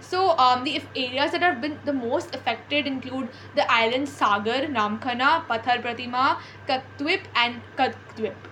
So 0.00 0.36
um, 0.38 0.64
the 0.64 0.90
areas 0.94 1.32
that 1.32 1.42
have 1.42 1.60
been 1.60 1.80
the 1.84 1.92
most 1.92 2.34
affected 2.34 2.86
include 2.86 3.30
the 3.54 3.70
islands 3.72 4.16
Sagar, 4.16 4.62
Namkhana, 4.78 5.46
Pathar 5.48 5.82
Pratima, 5.82 6.38
Kakdwip 6.66 7.26
and 7.34 7.62
Kadkdwip 7.76 8.51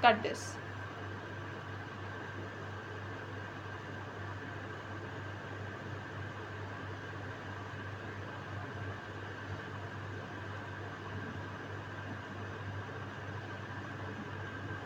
cut 0.00 0.22
this. 0.22 0.58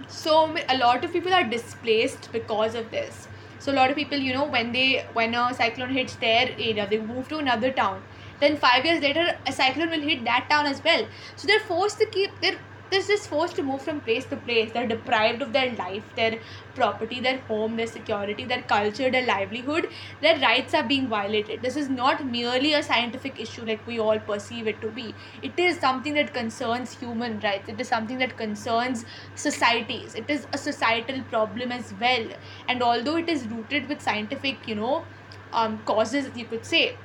So 0.09 0.55
a 0.69 0.77
lot 0.77 1.05
of 1.05 1.13
people 1.13 1.35
are 1.35 1.43
displaced 1.45 2.31
because 2.33 2.75
of 2.75 2.91
this. 2.91 3.29
So 3.59 3.73
a 3.73 3.75
lot 3.75 3.91
of 3.91 3.97
people 3.97 4.19
you 4.19 4.33
know 4.35 4.45
when 4.45 4.73
they 4.73 5.09
when 5.13 5.35
a 5.35 5.53
cyclone 5.55 5.91
hits 5.91 6.17
their 6.17 6.51
area 6.53 6.87
they 6.89 6.99
move 7.01 7.29
to 7.29 7.39
another 7.39 7.73
town. 7.73 8.05
Then 8.41 8.57
five 8.57 8.85
years 8.85 9.03
later 9.03 9.27
a 9.47 9.53
cyclone 9.53 9.91
will 9.91 10.01
hit 10.01 10.25
that 10.25 10.49
town 10.51 10.67
as 10.67 10.83
well. 10.85 11.07
So 11.37 11.47
they're 11.49 11.61
forced 11.73 11.99
to 11.99 12.07
keep 12.07 12.41
their 12.41 12.59
they're 12.93 13.03
just 13.03 13.29
forced 13.29 13.57
to 13.57 13.63
move 13.65 13.83
from 13.83 14.01
place 14.03 14.27
to 14.27 14.37
place. 14.37 14.73
They're 14.73 14.87
deprived 14.87 15.43
of 15.43 15.53
their 15.53 15.75
life 15.77 16.05
their 16.15 16.41
property 16.75 17.21
their 17.21 17.41
home 17.49 17.77
their 17.77 17.87
security 17.87 18.45
their 18.45 18.63
culture 18.63 19.11
their 19.11 19.27
livelihood. 19.27 19.89
Their 20.21 20.39
rights 20.41 20.75
are 20.75 20.87
being 20.87 21.09
violated. 21.09 21.63
This 21.63 21.77
is 21.77 21.89
not 21.89 22.25
merely 22.27 22.75
a 22.75 22.83
scientific 22.83 23.39
issue 23.41 23.65
like 23.65 23.87
we 23.87 23.99
all 23.99 24.21
perceive 24.21 24.67
it 24.67 24.81
to 24.83 24.91
be. 24.91 25.17
It 25.43 25.59
is 25.59 25.81
something 25.81 26.15
that 26.15 26.33
concerns 26.35 26.93
human 26.93 27.41
rights. 27.41 27.69
It 27.69 27.81
is 27.81 27.89
something 27.89 28.19
that 28.19 28.37
concerns 28.37 29.05
societies. 29.35 30.15
It 30.15 30.31
is 30.31 30.47
a 30.53 30.59
societal 30.59 31.25
problem 31.25 31.73
as 31.73 31.95
well. 32.01 32.29
And 32.69 32.83
although 32.83 33.17
it 33.17 33.29
is 33.29 33.49
rooted 33.49 33.89
with 33.89 34.03
scientific 34.03 34.67
you 34.69 34.75
know 34.75 35.09
um, 35.53 35.83
causes 35.85 36.35
you 36.37 36.47
could 36.47 36.65
say 36.65 36.99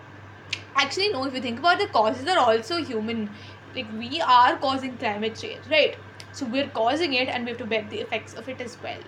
actually 0.75 1.10
no 1.10 1.25
if 1.25 1.34
you 1.34 1.41
think 1.41 1.60
about 1.60 1.79
the 1.79 1.88
causes 1.88 2.27
are 2.27 2.38
also 2.39 2.77
human 2.77 3.36
like 3.77 3.91
we 3.93 4.22
are 4.22 4.57
causing 4.60 4.98
climate 4.98 5.36
change 5.38 5.67
right? 5.72 5.96
So 6.31 6.48
we're 6.48 6.69
causing 6.72 7.13
it 7.13 7.29
and 7.29 7.46
we 7.46 7.51
have 7.51 7.60
to 7.60 7.65
bear 7.67 7.88
the 7.89 8.00
effects 8.01 8.34
of 8.34 8.50
it 8.50 8.62
as 8.62 8.77
well. 8.81 9.01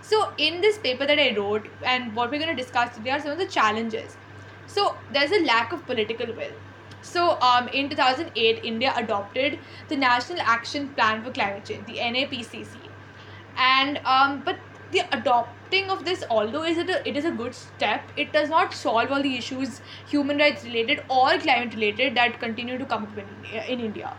So 0.00 0.34
in 0.38 0.60
this 0.60 0.78
paper 0.78 1.06
that 1.06 1.18
i 1.18 1.34
wrote 1.36 1.68
and 1.82 2.14
what 2.14 2.30
we're 2.30 2.40
going 2.44 2.56
to 2.56 2.62
discuss 2.62 2.94
today 2.94 3.10
are 3.10 3.20
some 3.20 3.32
of 3.32 3.38
the 3.38 3.48
challenges. 3.48 4.18
So 4.66 5.02
there's 5.10 5.32
a 5.32 5.44
lack 5.46 5.72
of 5.72 5.86
political 5.86 6.34
will. 6.36 6.56
So 7.00 7.38
um, 7.40 7.68
in 7.68 7.90
2008 7.90 8.60
india 8.64 8.92
adopted 8.96 9.58
the 9.88 9.96
national 9.96 10.40
action 10.56 10.94
plan 10.94 11.22
for 11.24 11.32
climate 11.32 11.64
change 11.66 11.86
the 11.86 11.98
napcc 11.98 12.94
and 13.56 14.00
um, 14.04 14.42
but 14.44 14.60
the 14.90 15.02
of 15.90 16.04
this 16.04 16.22
although 16.30 16.62
is 16.64 16.78
it 16.78 16.88
a, 16.88 17.08
it 17.08 17.16
is 17.16 17.24
a 17.24 17.32
good 17.32 17.54
step 17.54 18.10
it 18.16 18.32
does 18.32 18.48
not 18.48 18.72
solve 18.74 19.10
all 19.10 19.22
the 19.22 19.36
issues 19.36 19.80
human 20.06 20.38
rights 20.38 20.64
related 20.64 21.00
or 21.08 21.38
climate 21.38 21.74
related 21.74 22.16
that 22.16 22.38
continue 22.40 22.78
to 22.78 22.86
come 22.86 23.04
up 23.04 23.18
in, 23.18 23.44
in 23.44 23.80
india. 23.80 24.10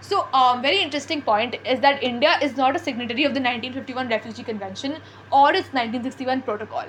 So 0.00 0.28
um, 0.32 0.62
very 0.62 0.80
interesting 0.82 1.22
point 1.22 1.56
is 1.64 1.80
that 1.80 2.02
india 2.02 2.34
is 2.42 2.56
not 2.56 2.76
a 2.76 2.78
signatory 2.78 3.24
of 3.24 3.34
the 3.34 3.40
1951 3.40 4.08
refugee 4.08 4.44
convention 4.44 4.98
or 5.30 5.52
its 5.52 5.72
1961 5.72 6.42
protocol. 6.42 6.84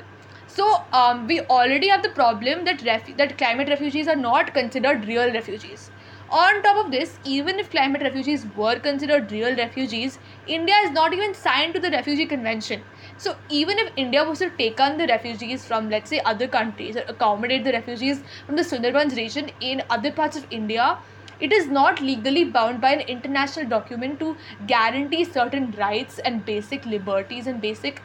So 0.47 0.65
um, 0.93 1.25
we 1.27 1.39
already 1.41 1.89
have 1.89 2.03
the 2.03 2.09
problem 2.15 2.65
that 2.65 2.81
ref- 2.83 3.15
that 3.17 3.37
climate 3.37 3.69
refugees 3.69 4.07
are 4.07 4.15
not 4.15 4.53
considered 4.53 5.05
real 5.07 5.31
refugees 5.33 5.91
on 6.31 6.61
top 6.61 6.85
of 6.85 6.91
this, 6.91 7.17
even 7.25 7.59
if 7.59 7.69
climate 7.71 8.01
refugees 8.01 8.45
were 8.55 8.79
considered 8.79 9.31
real 9.31 9.55
refugees, 9.55 10.19
India 10.47 10.75
is 10.83 10.91
not 10.91 11.13
even 11.13 11.33
signed 11.33 11.73
to 11.73 11.79
the 11.79 11.89
Refugee 11.91 12.25
Convention. 12.25 12.81
So 13.17 13.35
even 13.49 13.77
if 13.79 13.91
India 13.95 14.23
was 14.23 14.39
to 14.39 14.49
take 14.51 14.79
on 14.79 14.97
the 14.97 15.07
refugees 15.07 15.65
from 15.65 15.89
let's 15.89 16.09
say 16.09 16.21
other 16.25 16.47
countries 16.47 16.95
or 16.95 17.03
accommodate 17.07 17.63
the 17.63 17.71
refugees 17.71 18.21
from 18.45 18.55
the 18.55 18.61
Sundarbans 18.61 19.15
region 19.15 19.51
in 19.59 19.83
other 19.89 20.11
parts 20.11 20.37
of 20.37 20.45
India, 20.51 20.97
it 21.39 21.51
is 21.51 21.67
not 21.67 22.01
legally 22.01 22.43
bound 22.43 22.81
by 22.81 22.91
an 22.93 23.01
international 23.01 23.67
document 23.67 24.19
to 24.19 24.37
guarantee 24.67 25.23
certain 25.23 25.71
rights 25.71 26.19
and 26.19 26.45
basic 26.45 26.85
liberties 26.85 27.47
and 27.47 27.61
basic 27.61 28.01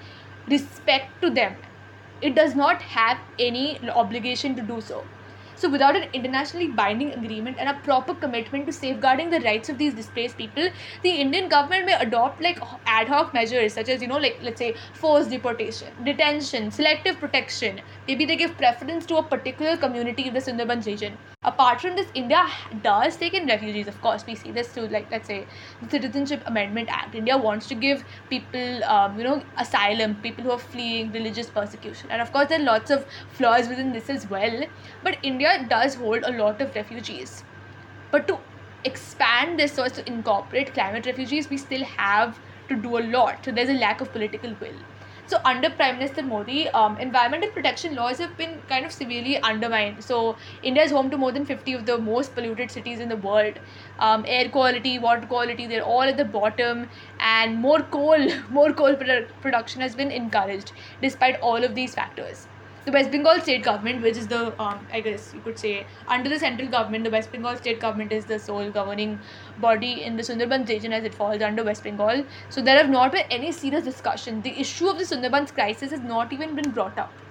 respect 0.49 1.21
to 1.21 1.31
them. 1.31 1.57
It 2.23 2.35
does 2.35 2.55
not 2.55 2.81
have 2.83 3.19
any 3.39 3.79
obligation 3.91 4.57
to 4.57 4.63
do 4.63 4.81
so. 4.81 5.05
So, 5.57 5.69
without 5.71 5.97
an 5.97 6.09
internationally 6.13 6.69
binding 6.69 7.13
agreement 7.13 7.57
and 7.59 7.69
a 7.69 7.75
proper 7.83 8.15
commitment 8.15 8.67
to 8.67 8.73
safeguarding 8.73 9.31
the 9.31 9.41
rights 9.41 9.69
of 9.69 9.79
these 9.79 9.95
displaced 9.95 10.37
people, 10.37 10.69
the 11.03 11.11
Indian 11.11 11.49
government 11.49 11.87
may 11.87 11.95
adopt 11.95 12.41
like 12.41 12.59
ad 12.87 13.09
hoc 13.09 13.33
measures 13.35 13.75
such 13.75 13.89
as, 13.89 14.03
you 14.03 14.09
know, 14.09 14.19
like 14.19 14.39
let's 14.43 14.59
say 14.59 14.75
forced 14.93 15.31
deportation, 15.31 15.89
detention, 16.05 16.71
selective 16.71 17.19
protection. 17.19 17.81
Maybe 18.07 18.25
they 18.25 18.37
give 18.37 18.57
preference 18.57 19.07
to 19.07 19.17
a 19.17 19.23
particular 19.23 19.77
community 19.77 20.27
in 20.29 20.35
the 20.35 20.41
Sundarbans 20.41 20.87
region. 20.87 21.19
Apart 21.45 21.81
from 21.83 21.95
this, 21.95 22.11
India 22.15 22.43
does 22.83 23.17
take 23.19 23.35
in 23.35 23.47
refugees, 23.47 23.87
of 23.87 24.01
course. 24.01 24.25
We 24.27 24.35
see 24.35 24.51
this 24.51 24.73
through, 24.73 24.89
like, 24.89 25.11
let's 25.11 25.27
say, 25.29 25.47
the 25.81 25.89
Citizenship 25.91 26.43
Amendment 26.47 26.89
Act. 26.91 27.15
India 27.15 27.37
wants 27.37 27.67
to 27.69 27.75
give 27.75 28.03
people, 28.31 28.83
um, 28.85 29.19
you 29.19 29.25
know, 29.25 29.45
asylum, 29.59 30.17
people 30.23 30.43
who 30.45 30.51
are 30.53 30.59
fleeing 30.59 31.13
religious 31.13 31.51
persecution. 31.51 32.11
And 32.11 32.23
of 32.23 32.33
course, 32.33 32.49
there 32.49 32.61
are 32.61 32.65
lots 32.65 32.91
of 32.91 33.07
flaws 33.29 33.69
within 33.69 33.93
this 33.93 34.09
as 34.09 34.27
well. 34.29 34.65
But 35.03 35.19
India 35.23 35.67
does 35.69 35.95
hold 35.97 36.25
a 36.25 36.33
lot 36.33 36.63
of 36.63 36.75
refugees. 36.75 37.45
But 38.11 38.27
to 38.29 38.41
expand 38.85 39.59
this 39.59 39.75
so 39.75 39.85
as 39.85 39.93
to 39.93 40.09
incorporate 40.09 40.75
climate 40.75 41.07
refugees, 41.07 41.51
we 41.51 41.59
still 41.59 41.85
have 41.85 42.41
to 42.69 42.77
do 42.77 42.99
a 42.99 43.05
lot. 43.17 43.45
So 43.45 43.53
there's 43.53 43.69
a 43.69 43.75
lack 43.75 44.01
of 44.01 44.13
political 44.13 44.57
will. 44.61 44.85
So 45.27 45.39
under 45.45 45.71
Prime 45.71 45.99
Minister 45.99 46.23
Modi, 46.23 46.69
um, 46.71 46.97
environmental 46.99 47.51
protection 47.51 47.95
laws 47.95 48.19
have 48.19 48.37
been 48.37 48.63
kind 48.69 48.85
of 48.87 48.93
severely 48.93 49.41
undermined. 49.43 50.05
So 50.05 50.39
India 50.63 50.83
is 50.83 50.91
home 50.93 51.11
to 51.11 51.19
more 51.19 51.33
than 51.33 51.45
50 51.47 51.73
of 51.75 51.87
the 51.87 51.99
most 51.99 52.35
polluted 52.35 52.71
cities 52.71 53.01
in 53.01 53.09
the 53.09 53.17
world. 53.17 53.59
Um, 53.99 54.25
air 54.27 54.49
quality, 54.51 54.99
water 54.99 55.27
quality, 55.27 55.67
they're 55.67 55.83
all 55.83 56.03
at 56.03 56.17
the 56.17 56.25
bottom. 56.25 56.89
And 57.19 57.57
more 57.59 57.83
coal, 57.83 58.19
more 58.49 58.73
coal 58.73 58.95
produ- 58.97 59.31
production 59.41 59.81
has 59.83 59.95
been 59.95 60.11
encouraged 60.11 60.73
despite 61.01 61.37
all 61.41 61.63
of 61.65 61.75
these 61.75 61.95
factors 61.95 62.49
the 62.85 62.93
West 62.93 63.11
Bengal 63.11 63.41
state 63.41 63.63
government, 63.65 64.03
which 64.03 64.17
is 64.17 64.29
the, 64.29 64.61
um, 64.61 64.87
I 64.93 65.01
guess 65.01 65.33
you 65.33 65.41
could 65.43 65.59
say, 65.59 65.89
under 66.07 66.29
the 66.29 66.39
central 66.39 66.69
government, 66.69 67.05
the 67.05 67.11
West 67.11 67.33
Bengal 67.33 67.57
state 67.57 67.81
government 67.81 68.13
is 68.13 68.27
the 68.27 68.39
sole 68.39 68.71
governing 68.71 69.23
body 69.57 70.03
in 70.05 70.17
the 70.17 70.23
Sundarbans 70.23 70.69
region 70.69 70.93
as 70.93 71.05
it 71.05 71.15
falls 71.15 71.41
under 71.43 71.65
West 71.65 71.83
Bengal. 71.83 72.27
So 72.51 72.61
there 72.63 72.77
have 72.77 72.91
not 72.91 73.13
been 73.13 73.25
any 73.31 73.53
serious 73.53 73.85
discussion. 73.85 74.43
The 74.43 74.61
issue 74.61 74.89
of 74.89 74.99
the 74.99 75.05
Sundarbans 75.05 75.53
crisis 75.55 75.91
has 75.93 76.01
not 76.01 76.33
even 76.33 76.55
been 76.55 76.73
brought 76.73 76.99
up. 76.99 77.23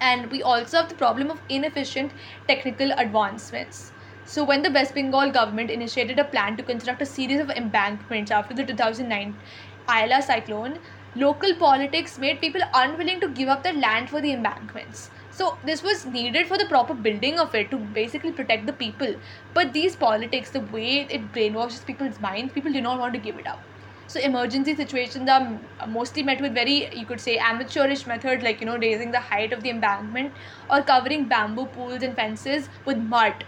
And 0.00 0.30
we 0.30 0.42
also 0.42 0.78
have 0.78 0.88
the 0.88 0.96
problem 0.96 1.30
of 1.30 1.42
inefficient 1.48 2.12
technical 2.48 2.90
advancements. 2.98 3.92
So 4.24 4.44
when 4.44 4.62
the 4.62 4.70
West 4.72 4.94
Bengal 4.94 5.30
government 5.30 5.70
initiated 5.70 6.18
a 6.18 6.24
plan 6.24 6.56
to 6.56 6.64
construct 6.64 7.00
a 7.02 7.06
series 7.06 7.40
of 7.40 7.50
embankments 7.50 8.30
after 8.32 8.54
the 8.54 8.64
2009 8.64 9.40
Aila 9.88 10.20
cyclone, 10.22 10.80
local 11.14 11.54
politics 11.58 12.18
made 12.18 12.40
people 12.40 12.60
unwilling 12.74 13.20
to 13.20 13.28
give 13.28 13.48
up 13.48 13.62
their 13.62 13.72
land 13.74 14.08
for 14.10 14.20
the 14.20 14.32
embankments. 14.32 15.10
So 15.30 15.58
this 15.64 15.82
was 15.82 16.06
needed 16.06 16.46
for 16.46 16.56
the 16.58 16.66
proper 16.68 16.94
building 16.94 17.38
of 17.38 17.54
it 17.54 17.70
to 17.70 17.78
basically 17.78 18.32
protect 18.32 18.66
the 18.66 18.72
people. 18.72 19.16
But 19.54 19.72
these 19.72 19.96
politics, 19.96 20.50
the 20.50 20.60
way 20.60 21.06
it 21.10 21.32
brainwashes 21.32 21.84
people's 21.84 22.20
minds, 22.20 22.52
people 22.52 22.72
do 22.72 22.80
not 22.80 22.98
want 22.98 23.14
to 23.14 23.20
give 23.20 23.38
it 23.38 23.46
up. 23.46 23.66
So 24.06 24.20
emergency 24.20 24.74
situations 24.74 25.28
are 25.28 25.60
mostly 25.86 26.22
met 26.22 26.40
with 26.40 26.54
very, 26.54 26.88
you 26.94 27.04
could 27.06 27.20
say, 27.20 27.36
amateurish 27.38 28.06
method 28.06 28.42
like 28.42 28.60
you 28.60 28.66
know 28.66 28.78
raising 28.78 29.10
the 29.10 29.20
height 29.20 29.52
of 29.52 29.62
the 29.62 29.70
embankment 29.70 30.34
or 30.70 30.82
covering 30.82 31.28
bamboo 31.28 31.66
pools 31.66 32.02
and 32.02 32.16
fences 32.16 32.68
with 32.86 32.96
mud. 32.98 33.44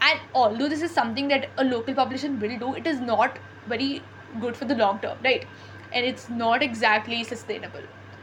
And 0.00 0.20
although 0.34 0.68
this 0.68 0.82
is 0.82 0.94
something 0.94 1.28
that 1.28 1.52
a 1.58 1.64
local 1.64 1.94
population 1.94 2.38
will 2.38 2.58
do, 2.58 2.74
it 2.74 2.86
is 2.86 3.00
not 3.00 3.38
very 3.66 4.08
good 4.38 4.56
for 4.56 4.64
the 4.64 4.74
long 4.74 5.00
term, 5.00 5.18
right? 5.24 5.44
And 5.92 6.04
it's 6.04 6.28
not 6.28 6.62
exactly 6.62 7.24
sustainable. 7.24 7.82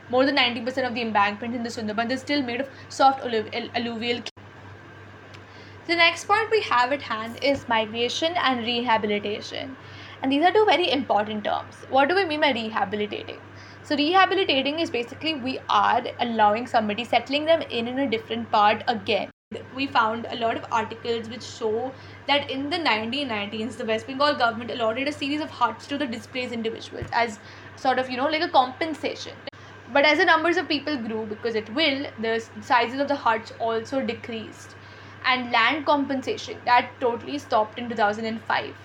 More 0.10 0.26
than 0.26 0.36
90% 0.36 0.88
of 0.88 0.94
the 0.94 1.02
embankment 1.02 1.56
in 1.56 1.64
the 1.64 1.70
Sundarbans 1.70 2.12
is 2.12 2.22
still 2.22 2.42
made 2.44 2.62
of 2.62 2.70
soft 2.90 3.24
alluvial. 3.26 4.22
The 5.88 5.96
next 5.96 6.26
point 6.26 6.50
we 6.52 6.62
have 6.62 6.92
at 6.92 7.02
hand 7.02 7.44
is 7.44 7.68
migration 7.68 8.34
and 8.38 8.66
rehabilitation. 8.66 9.76
And 10.22 10.32
these 10.32 10.44
are 10.44 10.52
two 10.52 10.66
very 10.66 10.92
important 10.92 11.44
terms. 11.44 11.76
What 11.90 12.10
do 12.10 12.16
we 12.16 12.26
mean 12.26 12.42
by 12.42 12.52
rehabilitating? 12.52 13.40
So, 13.84 13.96
rehabilitating 13.96 14.80
is 14.80 14.90
basically 14.90 15.36
we 15.36 15.60
are 15.70 16.04
allowing 16.20 16.66
somebody, 16.66 17.04
settling 17.04 17.46
them 17.46 17.62
in 17.62 17.88
in 17.88 18.00
a 18.00 18.10
different 18.10 18.52
part 18.52 18.84
again 18.88 19.30
we 19.76 19.86
found 19.88 20.26
a 20.30 20.36
lot 20.36 20.58
of 20.58 20.66
articles 20.72 21.30
which 21.30 21.44
show 21.44 21.96
that 22.28 22.50
in 22.50 22.70
the 22.70 22.78
1990s 22.78 23.78
the 23.78 23.86
west 23.86 24.08
bengal 24.08 24.36
government 24.36 24.72
allotted 24.72 25.08
a 25.08 25.12
series 25.14 25.42
of 25.42 25.50
huts 25.52 25.88
to 25.88 25.98
the 25.98 26.08
displaced 26.08 26.54
individuals 26.54 27.08
as 27.12 27.40
sort 27.76 28.00
of 28.00 28.10
you 28.10 28.18
know 28.18 28.26
like 28.26 28.42
a 28.42 28.50
compensation. 28.50 29.44
But 29.88 30.06
as 30.06 30.18
the 30.18 30.26
numbers 30.26 30.58
of 30.58 30.68
people 30.68 30.98
grew 31.08 31.26
because 31.28 31.56
it 31.56 31.70
will 31.70 32.08
the 32.18 32.40
sizes 32.62 33.00
of 33.00 33.08
the 33.08 33.16
huts 33.16 33.52
also 33.60 34.02
decreased. 34.02 34.76
And 35.24 35.52
land 35.52 35.86
compensation 35.86 36.62
that 36.66 37.00
totally 37.00 37.40
stopped 37.40 37.80
in 37.80 37.90
2005 37.90 38.76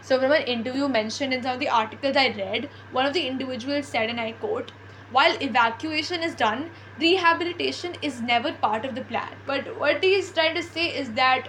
so 0.00 0.18
from 0.20 0.32
an 0.32 0.42
interview 0.42 0.88
mentioned 0.88 1.32
in 1.34 1.42
some 1.42 1.54
of 1.54 1.60
the 1.60 1.68
articles 1.68 2.16
i 2.16 2.28
read 2.36 2.70
one 2.98 3.06
of 3.06 3.12
the 3.12 3.26
individuals 3.26 3.90
said 3.90 4.08
and 4.08 4.20
i 4.20 4.32
quote 4.44 4.72
while 5.10 5.36
evacuation 5.42 6.22
is 6.22 6.34
done, 6.36 6.72
rehabilitation 6.98 7.94
is 8.02 8.22
never 8.22 8.54
part 8.54 8.86
of 8.86 8.94
the 8.96 9.04
plan. 9.04 9.42
But 9.46 9.78
what 9.78 10.02
he 10.04 10.14
is 10.14 10.32
trying 10.32 10.56
to 10.56 10.62
say 10.64 10.86
is 10.88 11.14
that 11.14 11.48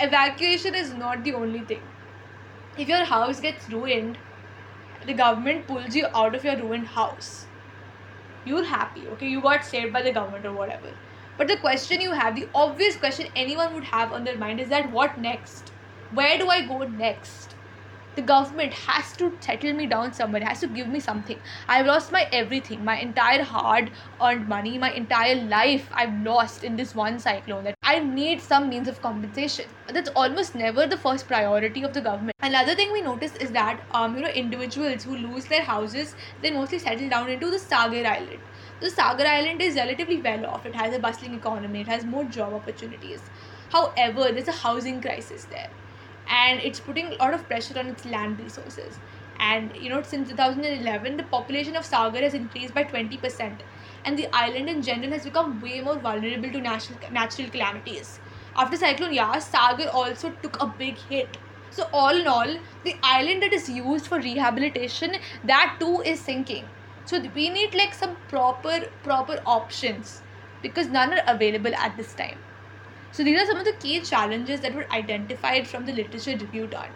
evacuation 0.00 0.74
is 0.74 0.92
not 0.94 1.22
the 1.24 1.34
only 1.34 1.64
thing. 1.64 1.92
If 2.76 2.88
your 2.88 3.04
house 3.06 3.40
gets 3.40 3.68
ruined, 3.70 4.20
the 5.04 5.14
government 5.14 5.68
pulls 5.68 5.94
you 5.94 6.08
out 6.14 6.34
of 6.36 6.44
your 6.44 6.56
ruined 6.58 6.88
house. 6.88 7.48
You're 8.44 8.66
happy, 8.66 9.08
okay? 9.08 9.28
You 9.28 9.42
got 9.42 9.64
saved 9.64 9.92
by 9.92 10.02
the 10.02 10.12
government 10.12 10.46
or 10.46 10.54
whatever. 10.54 10.98
But 11.36 11.48
the 11.48 11.58
question 11.58 12.00
you 12.00 12.12
have, 12.14 12.36
the 12.36 12.50
obvious 12.54 12.96
question 12.96 13.28
anyone 13.36 13.74
would 13.74 13.86
have 13.86 14.12
on 14.12 14.24
their 14.24 14.38
mind 14.38 14.60
is 14.60 14.70
that 14.70 14.90
what 14.92 15.18
next? 15.18 15.74
Where 16.10 16.38
do 16.38 16.48
I 16.48 16.66
go 16.66 16.80
next? 16.80 17.55
The 18.16 18.22
government 18.22 18.72
has 18.74 19.14
to 19.16 19.36
settle 19.40 19.72
me 19.74 19.86
down 19.86 20.12
somewhere 20.12 20.42
has 20.44 20.60
to 20.60 20.68
give 20.68 20.88
me 20.88 21.00
something. 21.00 21.40
I've 21.68 21.86
lost 21.86 22.10
my 22.12 22.26
everything 22.32 22.84
my 22.84 22.98
entire 22.98 23.42
hard 23.44 23.92
earned 24.20 24.48
money 24.48 24.78
my 24.78 24.90
entire 24.90 25.34
life 25.52 25.88
i've 25.94 26.14
lost 26.26 26.64
in 26.64 26.76
this 26.76 26.94
one 26.94 27.18
cyclone 27.18 27.64
that 27.64 27.74
i 27.82 27.98
need 27.98 28.40
some 28.40 28.68
means 28.68 28.88
of 28.88 29.00
compensation. 29.00 29.66
That's 29.88 30.10
almost 30.16 30.54
never 30.54 30.86
the 30.86 30.96
first 30.98 31.28
priority 31.28 31.82
of 31.82 31.92
the 31.92 32.00
government. 32.00 32.34
Another 32.42 32.74
thing 32.74 32.90
we 32.92 33.02
notice 33.02 33.34
is 33.36 33.52
that 33.52 33.84
um, 33.92 34.16
you 34.16 34.22
know 34.22 34.28
individuals 34.30 35.04
who 35.04 35.16
lose 35.16 35.46
their 35.46 35.64
houses 35.64 36.14
they 36.40 36.50
mostly 36.50 36.78
settle 36.78 37.08
down 37.08 37.30
into 37.30 37.50
the 37.50 37.58
sagar 37.58 38.06
island. 38.06 38.42
The 38.80 38.90
sagar 38.90 39.26
island 39.26 39.62
is 39.62 39.76
relatively 39.76 40.20
well 40.22 40.46
off. 40.46 40.66
It 40.66 40.74
has 40.74 40.94
a 40.94 40.98
bustling 40.98 41.34
economy. 41.34 41.82
It 41.82 41.88
has 41.88 42.04
more 42.04 42.24
job 42.24 42.52
opportunities. 42.54 43.30
However 43.70 44.32
there's 44.32 44.48
a 44.48 44.52
housing 44.52 45.00
crisis 45.00 45.46
there 45.46 45.70
and 46.28 46.60
it's 46.60 46.80
putting 46.80 47.06
a 47.12 47.16
lot 47.16 47.34
of 47.34 47.46
pressure 47.48 47.78
on 47.78 47.88
its 47.88 48.04
land 48.04 48.38
resources. 48.38 49.00
And 49.38 49.76
you 49.76 49.90
know 49.90 50.02
since 50.02 50.28
2011 50.30 51.16
the 51.16 51.24
population 51.24 51.76
of 51.76 51.84
sagar 51.84 52.22
has 52.22 52.34
increased 52.34 52.74
by 52.74 52.84
20% 52.84 53.62
and 54.04 54.18
the 54.18 54.28
island 54.32 54.68
in 54.68 54.82
general 54.82 55.12
has 55.12 55.24
become 55.24 55.60
way 55.60 55.80
more 55.80 55.98
vulnerable 56.00 56.50
to 56.52 56.60
natural 56.60 56.98
natural 57.10 57.50
calamities. 57.50 58.20
After 58.56 58.76
cyclone 58.76 59.12
yas 59.14 59.50
sagar 59.50 59.88
also 59.88 60.30
took 60.42 60.56
a 60.60 60.66
big 60.78 60.98
hit. 60.98 61.38
So 61.70 61.88
all 61.92 62.16
in 62.16 62.26
all 62.26 62.56
the 62.84 62.98
island 63.02 63.42
that 63.42 63.52
is 63.52 63.68
used 63.68 64.06
for 64.06 64.18
rehabilitation 64.20 65.16
that 65.44 65.76
too 65.80 66.02
is 66.04 66.24
sinking. 66.24 66.70
So 67.04 67.20
we 67.34 67.50
need 67.50 67.74
like 67.74 67.94
some 67.94 68.16
proper 68.28 68.80
proper 69.02 69.38
options 69.44 70.22
because 70.62 70.88
none 70.88 71.12
are 71.12 71.22
available 71.26 71.74
at 71.74 71.96
this 71.96 72.14
time 72.14 72.40
so 73.10 73.24
these 73.24 73.40
are 73.40 73.46
some 73.46 73.58
of 73.58 73.64
the 73.64 73.72
key 73.72 74.00
challenges 74.00 74.60
that 74.60 74.74
were 74.74 74.86
identified 74.92 75.66
from 75.66 75.86
the 75.86 75.92
literature 75.92 76.36
review 76.36 76.66
done. 76.66 76.90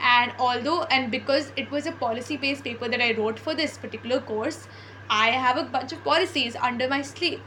And 0.00 0.32
although, 0.38 0.84
and 0.84 1.10
because 1.10 1.52
it 1.56 1.70
was 1.70 1.86
a 1.86 1.92
policy 1.92 2.36
based 2.36 2.64
paper 2.64 2.88
that 2.88 3.00
I 3.02 3.12
wrote 3.14 3.38
for 3.38 3.54
this 3.54 3.76
particular 3.76 4.20
course, 4.20 4.66
I 5.10 5.30
have 5.30 5.58
a 5.58 5.64
bunch 5.64 5.92
of 5.92 6.02
policies 6.02 6.56
under 6.56 6.88
my 6.88 7.02
sleeve. 7.02 7.42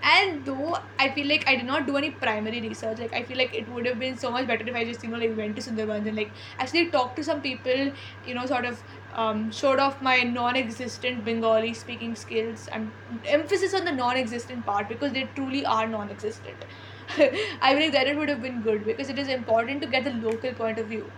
And 0.00 0.44
though 0.44 0.78
I 0.98 1.10
feel 1.10 1.26
like 1.26 1.48
I 1.48 1.56
did 1.56 1.66
not 1.66 1.86
do 1.86 1.96
any 1.96 2.10
primary 2.12 2.60
research, 2.60 2.98
like 2.98 3.12
I 3.12 3.24
feel 3.24 3.36
like 3.36 3.52
it 3.52 3.68
would 3.68 3.84
have 3.86 3.98
been 3.98 4.16
so 4.16 4.30
much 4.30 4.46
better 4.46 4.64
if 4.68 4.74
I 4.76 4.84
just, 4.84 5.02
you 5.02 5.10
know, 5.10 5.18
like 5.18 5.36
went 5.36 5.56
to 5.56 5.62
Sundarbans 5.62 6.06
and 6.06 6.16
like 6.16 6.30
actually 6.58 6.90
talked 6.90 7.16
to 7.16 7.24
some 7.24 7.42
people, 7.42 7.92
you 8.24 8.34
know, 8.34 8.46
sort 8.46 8.64
of 8.64 8.80
um, 9.12 9.50
showed 9.50 9.80
off 9.80 10.00
my 10.00 10.20
non-existent 10.22 11.24
Bengali 11.24 11.74
speaking 11.74 12.14
skills 12.14 12.68
and 12.68 12.92
emphasis 13.24 13.74
on 13.74 13.84
the 13.84 13.90
non-existent 13.92 14.64
part 14.64 14.88
because 14.88 15.12
they 15.12 15.24
truly 15.34 15.66
are 15.66 15.88
non-existent. 15.88 16.64
I 17.62 17.74
believe 17.74 17.92
that 17.92 18.06
it 18.06 18.16
would 18.16 18.28
have 18.28 18.42
been 18.42 18.62
good 18.62 18.84
because 18.84 19.08
it 19.08 19.18
is 19.18 19.28
important 19.28 19.80
to 19.82 19.88
get 19.88 20.04
the 20.04 20.10
local 20.10 20.54
point 20.54 20.78
of 20.78 20.88
view. 20.88 21.12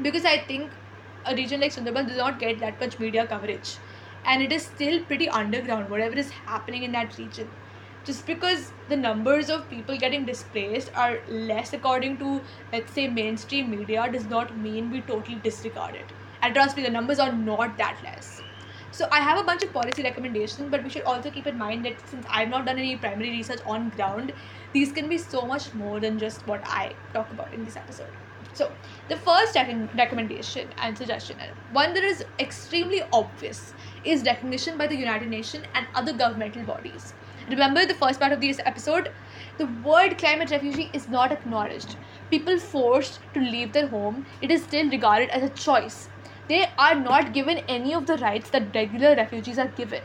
Because 0.00 0.24
I 0.24 0.38
think 0.38 0.76
a 1.24 1.34
region 1.34 1.60
like 1.60 1.72
Sundarban 1.74 2.08
does 2.08 2.16
not 2.16 2.38
get 2.40 2.60
that 2.60 2.80
much 2.80 2.98
media 2.98 3.26
coverage. 3.26 3.80
and 4.30 4.42
it 4.44 4.52
is 4.54 4.64
still 4.66 4.96
pretty 5.10 5.26
underground, 5.40 5.88
whatever 5.90 6.16
is 6.22 6.30
happening 6.46 6.82
in 6.86 6.92
that 6.92 7.16
region. 7.18 7.52
Just 8.04 8.26
because 8.26 8.74
the 8.88 8.96
numbers 8.96 9.50
of 9.54 9.68
people 9.70 9.96
getting 10.02 10.26
displaced 10.26 10.90
are 10.94 11.18
less 11.28 11.72
according 11.78 12.18
to, 12.20 12.44
let's 12.72 12.92
say, 12.94 13.06
mainstream 13.08 13.70
media, 13.70 14.06
does 14.12 14.26
not 14.26 14.56
mean 14.58 14.90
we 14.90 15.02
totally 15.02 15.38
disregard 15.40 15.96
it. 15.96 16.12
And 16.42 16.54
trust 16.54 16.76
me, 16.76 16.82
the 16.84 16.90
numbers 16.98 17.18
are 17.18 17.32
not 17.32 17.78
that 17.78 18.00
less. 18.04 18.42
So 18.92 19.06
I 19.12 19.20
have 19.20 19.38
a 19.38 19.44
bunch 19.44 19.62
of 19.62 19.72
policy 19.72 20.02
recommendations, 20.02 20.68
but 20.70 20.82
we 20.82 20.90
should 20.90 21.04
also 21.04 21.30
keep 21.30 21.46
in 21.46 21.56
mind 21.56 21.84
that 21.84 22.08
since 22.08 22.26
I've 22.28 22.48
not 22.48 22.66
done 22.66 22.78
any 22.78 22.96
primary 22.96 23.30
research 23.30 23.60
on 23.64 23.90
ground, 23.90 24.32
these 24.72 24.92
can 24.92 25.08
be 25.08 25.18
so 25.18 25.46
much 25.46 25.72
more 25.74 26.00
than 26.00 26.18
just 26.18 26.46
what 26.46 26.62
I 26.66 26.96
talk 27.14 27.30
about 27.30 27.54
in 27.54 27.64
this 27.64 27.76
episode. 27.76 28.16
So 28.52 28.74
the 29.08 29.16
first 29.16 29.54
rec- 29.54 29.94
recommendation 29.94 30.72
and 30.78 30.96
suggestion, 30.98 31.36
one 31.68 31.94
that 31.94 32.02
is 32.02 32.24
extremely 32.38 33.02
obvious, 33.12 33.74
is 34.02 34.24
recognition 34.24 34.76
by 34.76 34.86
the 34.88 34.96
United 34.96 35.28
Nations 35.28 35.64
and 35.74 35.86
other 35.94 36.12
governmental 36.12 36.64
bodies. 36.64 37.14
Remember 37.48 37.86
the 37.86 37.94
first 37.94 38.18
part 38.20 38.32
of 38.32 38.40
this 38.40 38.60
episode? 38.66 39.10
The 39.58 39.66
word 39.66 40.18
climate 40.18 40.50
refugee 40.50 40.90
is 40.92 41.08
not 41.08 41.32
acknowledged. 41.32 41.96
People 42.30 42.58
forced 42.58 43.20
to 43.34 43.40
leave 43.40 43.72
their 43.72 43.88
home, 43.88 44.24
it 44.40 44.50
is 44.50 44.64
still 44.64 44.90
regarded 44.90 45.30
as 45.30 45.42
a 45.42 45.48
choice 45.54 46.09
they 46.50 46.66
are 46.78 46.94
not 46.94 47.32
given 47.32 47.58
any 47.76 47.94
of 47.94 48.06
the 48.06 48.16
rights 48.18 48.50
that 48.50 48.74
regular 48.74 49.14
refugees 49.16 49.58
are 49.58 49.68
given. 49.68 50.02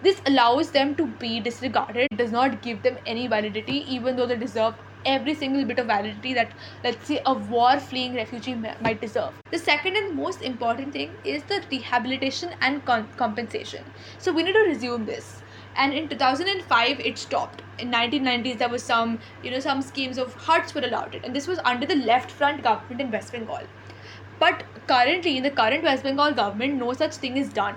This 0.00 0.20
allows 0.26 0.72
them 0.72 0.96
to 0.96 1.06
be 1.06 1.40
disregarded, 1.40 2.08
does 2.16 2.32
not 2.32 2.62
give 2.62 2.82
them 2.82 2.98
any 3.06 3.26
validity, 3.28 3.78
even 3.94 4.16
though 4.16 4.26
they 4.26 4.36
deserve 4.36 4.74
every 5.04 5.34
single 5.34 5.64
bit 5.64 5.78
of 5.78 5.86
validity 5.86 6.34
that, 6.34 6.54
let's 6.84 7.06
say, 7.06 7.20
a 7.26 7.34
war 7.34 7.78
fleeing 7.80 8.14
refugee 8.14 8.54
might 8.80 9.00
deserve. 9.00 9.34
The 9.50 9.58
second 9.58 9.96
and 9.96 10.16
most 10.16 10.42
important 10.42 10.92
thing 10.92 11.18
is 11.24 11.44
the 11.46 11.62
rehabilitation 11.70 12.50
and 12.60 12.84
con- 12.84 13.10
compensation. 13.16 13.92
So, 14.18 14.32
we 14.32 14.42
need 14.44 14.52
to 14.54 14.64
resume 14.68 15.04
this 15.04 15.42
and 15.76 15.92
in 15.92 16.08
2005 16.08 17.00
it 17.00 17.18
stopped 17.18 17.62
in 17.78 17.90
1990s 17.90 18.58
there 18.58 18.68
was 18.68 18.84
some 18.86 19.18
you 19.42 19.50
know 19.50 19.60
some 19.60 19.82
schemes 19.82 20.18
of 20.18 20.34
huts 20.34 20.74
were 20.74 20.80
allowed 20.82 21.14
it 21.14 21.24
and 21.24 21.34
this 21.34 21.46
was 21.48 21.60
under 21.64 21.86
the 21.86 21.96
left 21.96 22.30
front 22.30 22.62
government 22.62 23.00
in 23.00 23.10
west 23.10 23.32
bengal 23.32 23.66
but 24.38 24.64
currently, 24.86 25.36
in 25.36 25.42
the 25.42 25.50
current 25.50 25.82
West 25.84 26.02
Bengal 26.02 26.32
government, 26.32 26.74
no 26.74 26.92
such 26.92 27.14
thing 27.16 27.36
is 27.36 27.48
done. 27.48 27.76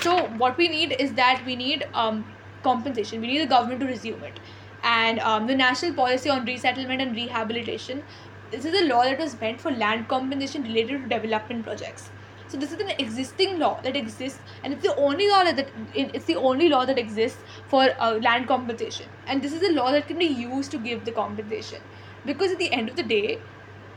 So, 0.00 0.26
what 0.38 0.56
we 0.56 0.68
need 0.68 0.96
is 0.98 1.12
that 1.14 1.42
we 1.44 1.56
need 1.56 1.86
um, 1.94 2.24
compensation. 2.62 3.20
We 3.20 3.26
need 3.26 3.42
the 3.42 3.46
government 3.46 3.80
to 3.80 3.86
resume 3.86 4.22
it. 4.22 4.38
And 4.82 5.18
um, 5.20 5.46
the 5.46 5.54
National 5.54 5.92
Policy 5.94 6.30
on 6.30 6.44
Resettlement 6.44 7.02
and 7.02 7.14
Rehabilitation. 7.14 8.02
This 8.50 8.64
is 8.64 8.80
a 8.80 8.84
law 8.86 9.04
that 9.04 9.18
was 9.18 9.40
meant 9.40 9.60
for 9.60 9.70
land 9.70 10.08
compensation 10.08 10.64
related 10.64 11.02
to 11.02 11.08
development 11.08 11.64
projects. 11.64 12.10
So 12.48 12.56
this 12.56 12.72
is 12.72 12.80
an 12.80 12.90
existing 12.98 13.60
law 13.60 13.80
that 13.82 13.94
exists, 13.94 14.40
and 14.64 14.72
it's 14.72 14.82
the 14.82 14.96
only 14.96 15.28
law 15.28 15.44
that 15.44 15.68
it's 15.94 16.24
the 16.24 16.34
only 16.34 16.68
law 16.68 16.84
that 16.84 16.98
exists 16.98 17.38
for 17.68 17.90
uh, 18.00 18.14
land 18.14 18.48
compensation. 18.48 19.06
And 19.28 19.40
this 19.40 19.52
is 19.52 19.62
a 19.62 19.72
law 19.72 19.92
that 19.92 20.08
can 20.08 20.18
be 20.18 20.24
used 20.24 20.72
to 20.72 20.78
give 20.78 21.04
the 21.04 21.12
compensation, 21.12 21.80
because 22.26 22.50
at 22.50 22.58
the 22.58 22.72
end 22.72 22.88
of 22.88 22.96
the 22.96 23.04
day, 23.04 23.38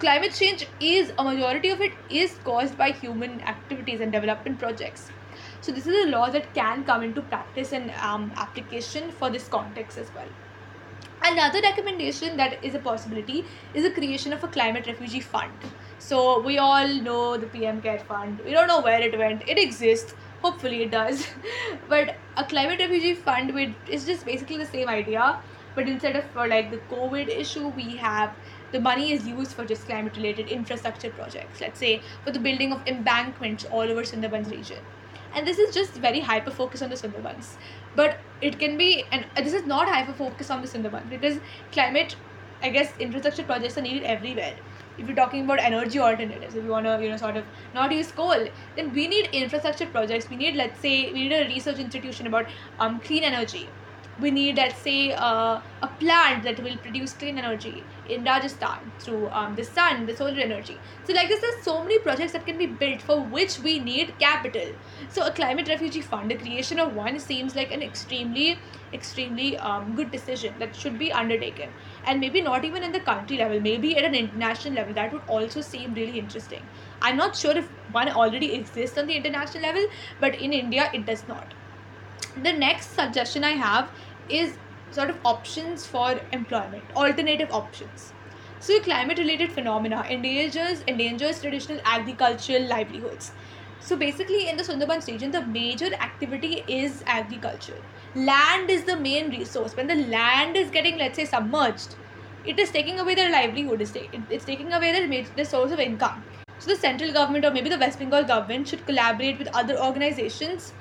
climate 0.04 0.34
change 0.34 0.68
is 0.82 1.12
a 1.18 1.24
majority 1.24 1.70
of 1.70 1.80
it 1.80 1.94
is 2.10 2.38
caused 2.44 2.78
by 2.78 2.92
human 2.92 3.40
activities 3.42 4.02
and 4.02 4.12
development 4.12 4.60
projects. 4.60 5.10
So 5.62 5.72
this 5.72 5.88
is 5.88 6.06
a 6.06 6.10
law 6.10 6.30
that 6.30 6.54
can 6.54 6.84
come 6.84 7.04
into 7.04 7.22
practice 7.22 7.72
and 7.72 7.92
um, 7.92 8.34
application 8.36 9.12
for 9.12 9.30
this 9.30 9.48
context 9.48 9.98
as 9.98 10.14
well. 10.14 10.28
Another 11.26 11.62
recommendation 11.62 12.36
that 12.36 12.62
is 12.62 12.76
a 12.76 12.80
possibility 12.80 13.46
is 13.74 13.84
the 13.84 13.92
creation 13.92 14.34
of 14.34 14.44
a 14.44 14.50
climate 14.50 14.88
refugee 14.88 15.22
fund. 15.22 15.72
So 16.00 16.42
we 16.42 16.58
all 16.58 16.88
know 17.02 17.38
the 17.38 17.48
pm 17.48 17.82
care 17.82 18.00
fund. 18.00 18.42
We 18.44 18.52
don't 18.52 18.68
know 18.68 18.82
where 18.82 19.02
it 19.02 19.18
went. 19.18 19.44
It 19.48 19.58
exists. 19.58 20.16
Hopefully 20.42 20.84
it 20.84 20.92
does. 20.92 21.26
But 21.88 22.18
a 22.36 22.44
climate 22.44 22.80
refugee 22.82 23.16
fund 23.16 23.54
which 23.54 23.78
is 23.88 24.06
just 24.06 24.26
basically 24.26 24.58
the 24.58 24.66
same 24.66 24.90
idea 24.90 25.40
but 25.76 25.88
instead 25.90 26.16
of 26.16 26.26
for 26.32 26.48
like 26.48 26.70
the 26.72 26.80
covid 26.94 27.30
issue 27.44 27.68
we 27.70 27.96
have 27.98 28.36
the 28.74 28.80
money 28.80 29.12
is 29.14 29.26
used 29.28 29.54
for 29.54 29.64
just 29.66 29.86
climate 29.86 30.18
related 30.18 30.50
infrastructure 30.50 31.12
projects, 31.12 31.62
let's 31.62 31.80
say 31.80 32.02
for 32.26 32.32
the 32.32 32.40
building 32.40 32.74
of 32.74 32.82
embankments 32.88 33.66
all 33.66 33.82
over 33.82 34.02
Sundarbans 34.02 34.52
region. 34.52 34.80
And 35.36 35.48
this 35.48 35.60
is 35.60 35.74
just 35.74 35.94
very 35.94 36.20
hyper 36.20 36.52
focused 36.52 36.84
on 36.84 36.90
the 36.90 36.96
Sundarbans. 36.96 37.56
But 37.96 38.18
it 38.42 38.60
can 38.60 38.78
be, 38.78 39.06
and 39.12 39.26
this 39.38 39.54
is 39.54 39.66
not 39.66 39.88
hyper 39.88 40.14
focused 40.14 40.52
on 40.52 40.62
the 40.62 40.68
Sundarbans 40.68 41.10
because 41.10 41.40
climate, 41.72 42.16
I 42.64 42.70
guess, 42.70 42.92
infrastructure 43.00 43.44
projects 43.44 43.78
are 43.78 43.82
needed 43.82 44.04
everywhere. 44.04 44.56
If 44.98 45.08
you're 45.08 45.16
talking 45.16 45.46
about 45.46 45.60
energy 45.60 46.00
alternatives, 46.00 46.56
if 46.56 46.64
you 46.64 46.70
want 46.70 46.86
to, 46.86 47.00
you 47.02 47.10
know, 47.10 47.18
sort 47.18 47.38
of 47.38 47.46
not 47.74 47.92
use 47.92 48.12
coal, 48.12 48.48
then 48.76 48.92
we 48.94 49.08
need 49.08 49.30
infrastructure 49.34 49.88
projects. 49.88 50.30
We 50.30 50.36
need, 50.36 50.56
let's 50.56 50.80
say, 50.80 51.12
we 51.12 51.28
need 51.28 51.34
a 51.34 51.48
research 51.48 51.80
institution 51.80 52.28
about 52.28 52.48
um, 52.80 53.00
clean 53.00 53.24
energy 53.24 53.70
we 54.22 54.30
need 54.32 54.58
let's 54.58 54.82
say 54.82 55.12
uh, 55.14 55.60
a 55.82 55.88
plant 56.00 56.44
that 56.44 56.62
will 56.62 56.78
produce 56.78 57.14
clean 57.14 57.38
energy 57.38 57.84
in 58.06 58.24
Rajasthan 58.24 58.92
through 59.00 59.30
um, 59.30 59.56
the 59.56 59.64
sun, 59.64 60.06
the 60.06 60.16
solar 60.16 60.40
energy. 60.40 60.78
So 61.04 61.14
like 61.14 61.30
this, 61.30 61.42
there's 61.42 61.64
so 61.64 61.84
many 61.84 62.00
projects 62.00 62.34
that 62.34 62.46
can 62.46 62.58
be 62.58 62.68
built 62.68 63.02
for 63.02 63.24
which 63.24 63.60
we 63.60 63.80
need 63.80 64.20
capital. 64.20 64.74
So 65.10 65.26
a 65.26 65.32
climate 65.32 65.68
refugee 65.68 66.02
fund, 66.02 66.30
the 66.30 66.36
creation 66.36 66.80
of 66.80 66.94
one 66.94 67.20
seems 67.20 67.56
like 67.56 67.72
an 67.72 67.82
extremely, 67.82 68.60
extremely 68.94 69.58
um, 69.58 69.96
good 69.96 70.12
decision 70.12 70.60
that 70.60 70.76
should 70.76 71.00
be 71.00 71.12
undertaken. 71.12 71.70
And 72.04 72.20
maybe 72.20 72.42
not 72.42 72.66
even 72.66 72.84
in 72.84 72.92
the 72.92 73.00
country 73.00 73.38
level, 73.38 73.60
maybe 73.60 73.98
at 73.98 74.04
an 74.04 74.16
international 74.16 74.76
level, 74.76 74.94
that 74.94 75.12
would 75.12 75.24
also 75.28 75.62
seem 75.62 75.94
really 75.94 76.20
interesting. 76.20 76.70
I'm 77.02 77.18
not 77.18 77.36
sure 77.36 77.58
if 77.58 77.70
one 77.92 78.10
already 78.10 78.54
exists 78.54 78.98
on 78.98 79.08
the 79.08 79.16
international 79.16 79.64
level, 79.64 79.86
but 80.20 80.36
in 80.36 80.54
India 80.54 80.90
it 80.94 81.06
does 81.06 81.28
not 81.28 81.54
the 82.36 82.54
next 82.54 82.94
suggestion 82.96 83.44
I 83.44 83.52
have 83.52 83.92
is 84.28 84.60
sort 84.90 85.10
of 85.10 85.20
options 85.26 85.86
for 85.86 86.22
employment, 86.32 86.92
alternative 86.96 87.50
options. 87.52 88.14
So 88.60 88.80
climate 88.82 89.18
related 89.18 89.52
phenomena 89.52 90.06
endangers 90.10 90.84
endangers 90.88 91.42
traditional 91.42 91.80
agricultural 91.86 92.68
livelihoods. 92.68 93.34
So 93.80 93.98
basically 93.98 94.48
in 94.48 94.56
the 94.58 94.64
Sundarbans 94.64 95.08
region 95.08 95.32
the 95.32 95.46
major 95.46 95.94
activity 96.00 96.64
is 96.68 97.04
agriculture. 97.06 97.86
Land 98.16 98.70
is 98.70 98.86
the 98.86 99.00
main 99.00 99.30
resource. 99.30 99.76
When 99.76 99.88
the 99.88 99.96
land 100.08 100.56
is 100.56 100.72
getting 100.72 100.98
let's 100.98 101.18
say 101.18 101.26
submerged, 101.26 101.96
it 102.44 102.60
is 102.60 102.72
taking 102.72 103.00
away 103.00 103.16
their 103.16 103.32
livelihood, 103.32 103.82
it's 103.82 104.46
taking 104.46 104.72
away 104.74 104.92
their, 104.92 105.08
major, 105.08 105.32
their 105.36 105.46
source 105.46 105.72
of 105.72 105.80
income. 105.80 106.26
So 106.58 106.72
the 106.72 106.78
central 106.78 107.12
government 107.12 107.46
or 107.46 107.52
maybe 107.52 107.70
the 107.70 107.78
West 107.78 108.00
Bengal 108.00 108.24
government 108.24 108.68
should 108.68 108.86
collaborate 108.86 109.40
with 109.40 109.50
other 109.54 109.78
organizations 109.78 110.74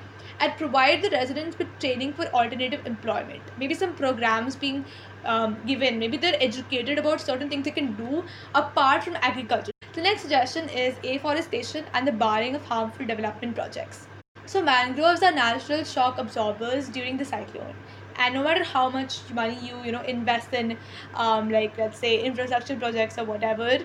and 0.42 0.56
provide 0.58 1.02
the 1.02 1.10
residents 1.10 1.58
with 1.58 1.68
training 1.78 2.12
for 2.12 2.26
alternative 2.40 2.84
employment. 2.84 3.42
Maybe 3.58 3.74
some 3.74 3.94
programs 3.94 4.56
being 4.56 4.84
um, 5.24 5.56
given, 5.66 5.98
maybe 5.98 6.16
they're 6.16 6.40
educated 6.40 6.98
about 6.98 7.20
certain 7.20 7.48
things 7.48 7.64
they 7.64 7.70
can 7.70 7.94
do 7.94 8.24
apart 8.54 9.04
from 9.04 9.16
agriculture. 9.22 9.70
The 9.94 10.02
next 10.02 10.22
suggestion 10.22 10.68
is 10.68 10.96
afforestation 11.04 11.84
and 11.94 12.06
the 12.06 12.12
barring 12.12 12.56
of 12.56 12.64
harmful 12.64 13.06
development 13.06 13.54
projects. 13.54 14.08
So, 14.46 14.62
mangroves 14.62 15.22
are 15.22 15.32
natural 15.32 15.84
shock 15.84 16.18
absorbers 16.18 16.88
during 16.88 17.16
the 17.16 17.24
cyclone 17.24 17.74
and 18.16 18.34
no 18.34 18.42
matter 18.42 18.64
how 18.64 18.88
much 18.90 19.18
money 19.32 19.56
you 19.66 19.76
you 19.84 19.92
know 19.92 20.02
invest 20.02 20.52
in 20.52 20.76
um, 21.14 21.50
like 21.50 21.78
let's 21.78 21.98
say 21.98 22.22
infrastructure 22.22 22.76
projects 22.76 23.18
or 23.18 23.24
whatever 23.24 23.78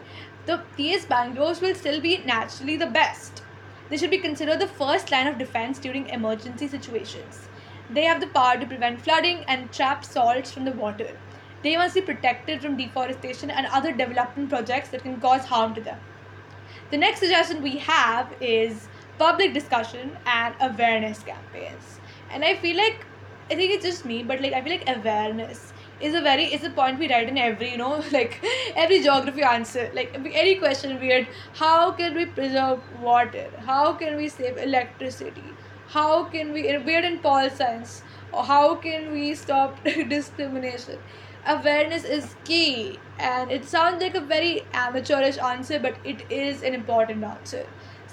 the 0.46 0.62
these 0.76 1.08
mangroves 1.10 1.62
will 1.62 1.76
still 1.76 2.02
be 2.02 2.18
naturally 2.26 2.78
the 2.78 2.88
best 2.88 3.44
they 3.90 3.98
should 3.98 4.12
be 4.12 4.18
considered 4.18 4.60
the 4.60 4.68
first 4.68 5.12
line 5.12 5.28
of 5.28 5.38
defense 5.38 5.80
during 5.80 6.10
emergency 6.10 6.68
situations. 6.68 7.48
They 7.90 8.04
have 8.04 8.20
the 8.20 8.28
power 8.28 8.58
to 8.58 8.66
prevent 8.66 9.02
flooding 9.02 9.46
and 9.48 9.72
trap 9.72 10.04
salts 10.04 10.52
from 10.52 10.66
the 10.66 10.72
water. 10.72 11.18
They 11.64 11.78
must 11.78 11.96
be 11.96 12.02
protected 12.02 12.62
from 12.62 12.78
deforestation 12.78 13.50
and 13.50 13.66
other 13.68 13.92
development 13.92 14.50
projects 14.50 14.90
that 14.90 15.04
can 15.04 15.20
cause 15.20 15.46
harm 15.46 15.74
to 15.76 15.82
them. 15.82 16.00
The 16.92 16.98
next 16.98 17.20
suggestion 17.20 17.64
we 17.64 17.78
have 17.78 18.34
is 18.40 18.88
public 19.18 19.54
discussion 19.54 20.18
and 20.26 20.54
awareness 20.60 21.24
campaigns. 21.24 22.00
And 22.30 22.44
I 22.44 22.56
feel 22.56 22.78
like 22.78 23.06
I 23.50 23.56
think 23.56 23.74
it's 23.74 23.86
just 23.86 24.06
me, 24.06 24.24
but 24.24 24.42
like 24.42 24.54
I 24.54 24.62
feel 24.62 24.74
like 24.74 24.88
awareness 24.88 25.74
is 26.00 26.14
a 26.14 26.22
very 26.22 26.46
is 26.58 26.64
a 26.64 26.70
point 26.70 27.00
we 27.00 27.10
write 27.10 27.30
in 27.30 27.38
every 27.38 27.72
you 27.72 27.78
know 27.78 28.04
like 28.12 28.40
every 28.76 29.02
geography 29.02 29.44
answer. 29.44 29.90
Like 29.94 30.16
any 30.34 30.56
question 30.56 31.00
weird 31.00 31.28
how 31.54 31.92
can 31.92 32.16
we 32.16 32.26
preserve 32.26 32.82
water? 33.02 33.48
How 33.66 33.94
can 33.94 34.18
we 34.18 34.30
save 34.30 34.58
electricity? 34.58 35.44
How 35.88 36.26
can 36.26 36.52
we 36.52 36.78
weird 36.78 37.06
in 37.06 37.20
pol 37.20 37.50
science. 37.50 38.02
Or 38.32 38.44
how 38.44 38.76
can 38.76 39.12
we 39.12 39.34
stop 39.36 39.84
discrimination? 40.10 41.00
Awareness 41.48 42.04
is 42.04 42.36
key. 42.44 43.00
And 43.18 43.52
it 43.52 43.64
sounds 43.66 44.02
like 44.02 44.16
a 44.16 44.22
very 44.22 44.64
amateurish 44.74 45.38
answer 45.38 45.80
but 45.80 45.96
it 46.04 46.26
is 46.30 46.62
an 46.62 46.74
important 46.74 47.24
answer 47.24 47.66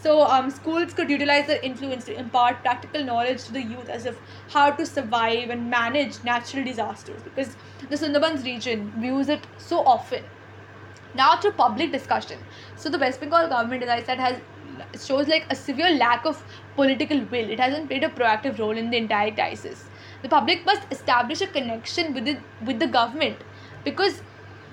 so 0.04 0.22
um, 0.36 0.50
schools 0.50 0.92
could 0.92 1.10
utilize 1.10 1.46
their 1.46 1.60
influence 1.68 2.04
to 2.04 2.14
impart 2.22 2.62
practical 2.62 3.04
knowledge 3.10 3.44
to 3.44 3.52
the 3.52 3.62
youth 3.62 3.88
as 3.88 4.04
of 4.04 4.18
how 4.54 4.70
to 4.70 4.84
survive 4.84 5.50
and 5.54 5.70
manage 5.70 6.22
natural 6.24 6.64
disasters 6.64 7.22
because 7.22 7.56
the 7.88 7.96
Sundarbans 7.96 8.44
region 8.44 8.90
views 8.98 9.30
it 9.30 9.46
so 9.56 9.78
often. 9.94 10.24
Now 11.14 11.36
through 11.36 11.52
public 11.52 11.92
discussion, 11.92 12.38
so 12.76 12.90
the 12.90 12.98
West 12.98 13.20
Bengal 13.20 13.48
government, 13.48 13.82
as 13.84 13.88
I 13.88 14.02
said, 14.02 14.18
has 14.18 14.40
shows 15.06 15.28
like 15.28 15.46
a 15.48 15.54
severe 15.54 15.90
lack 15.96 16.26
of 16.26 16.44
political 16.76 17.20
will. 17.30 17.50
It 17.56 17.60
hasn't 17.60 17.88
played 17.88 18.04
a 18.04 18.08
proactive 18.08 18.58
role 18.58 18.76
in 18.76 18.90
the 18.90 18.98
entire 18.98 19.30
crisis. 19.30 19.84
The 20.22 20.28
public 20.28 20.66
must 20.66 20.82
establish 20.90 21.40
a 21.40 21.46
connection 21.46 22.12
with 22.12 22.24
the, 22.24 22.38
with 22.66 22.78
the 22.78 22.88
government 22.88 23.38
because 23.84 24.22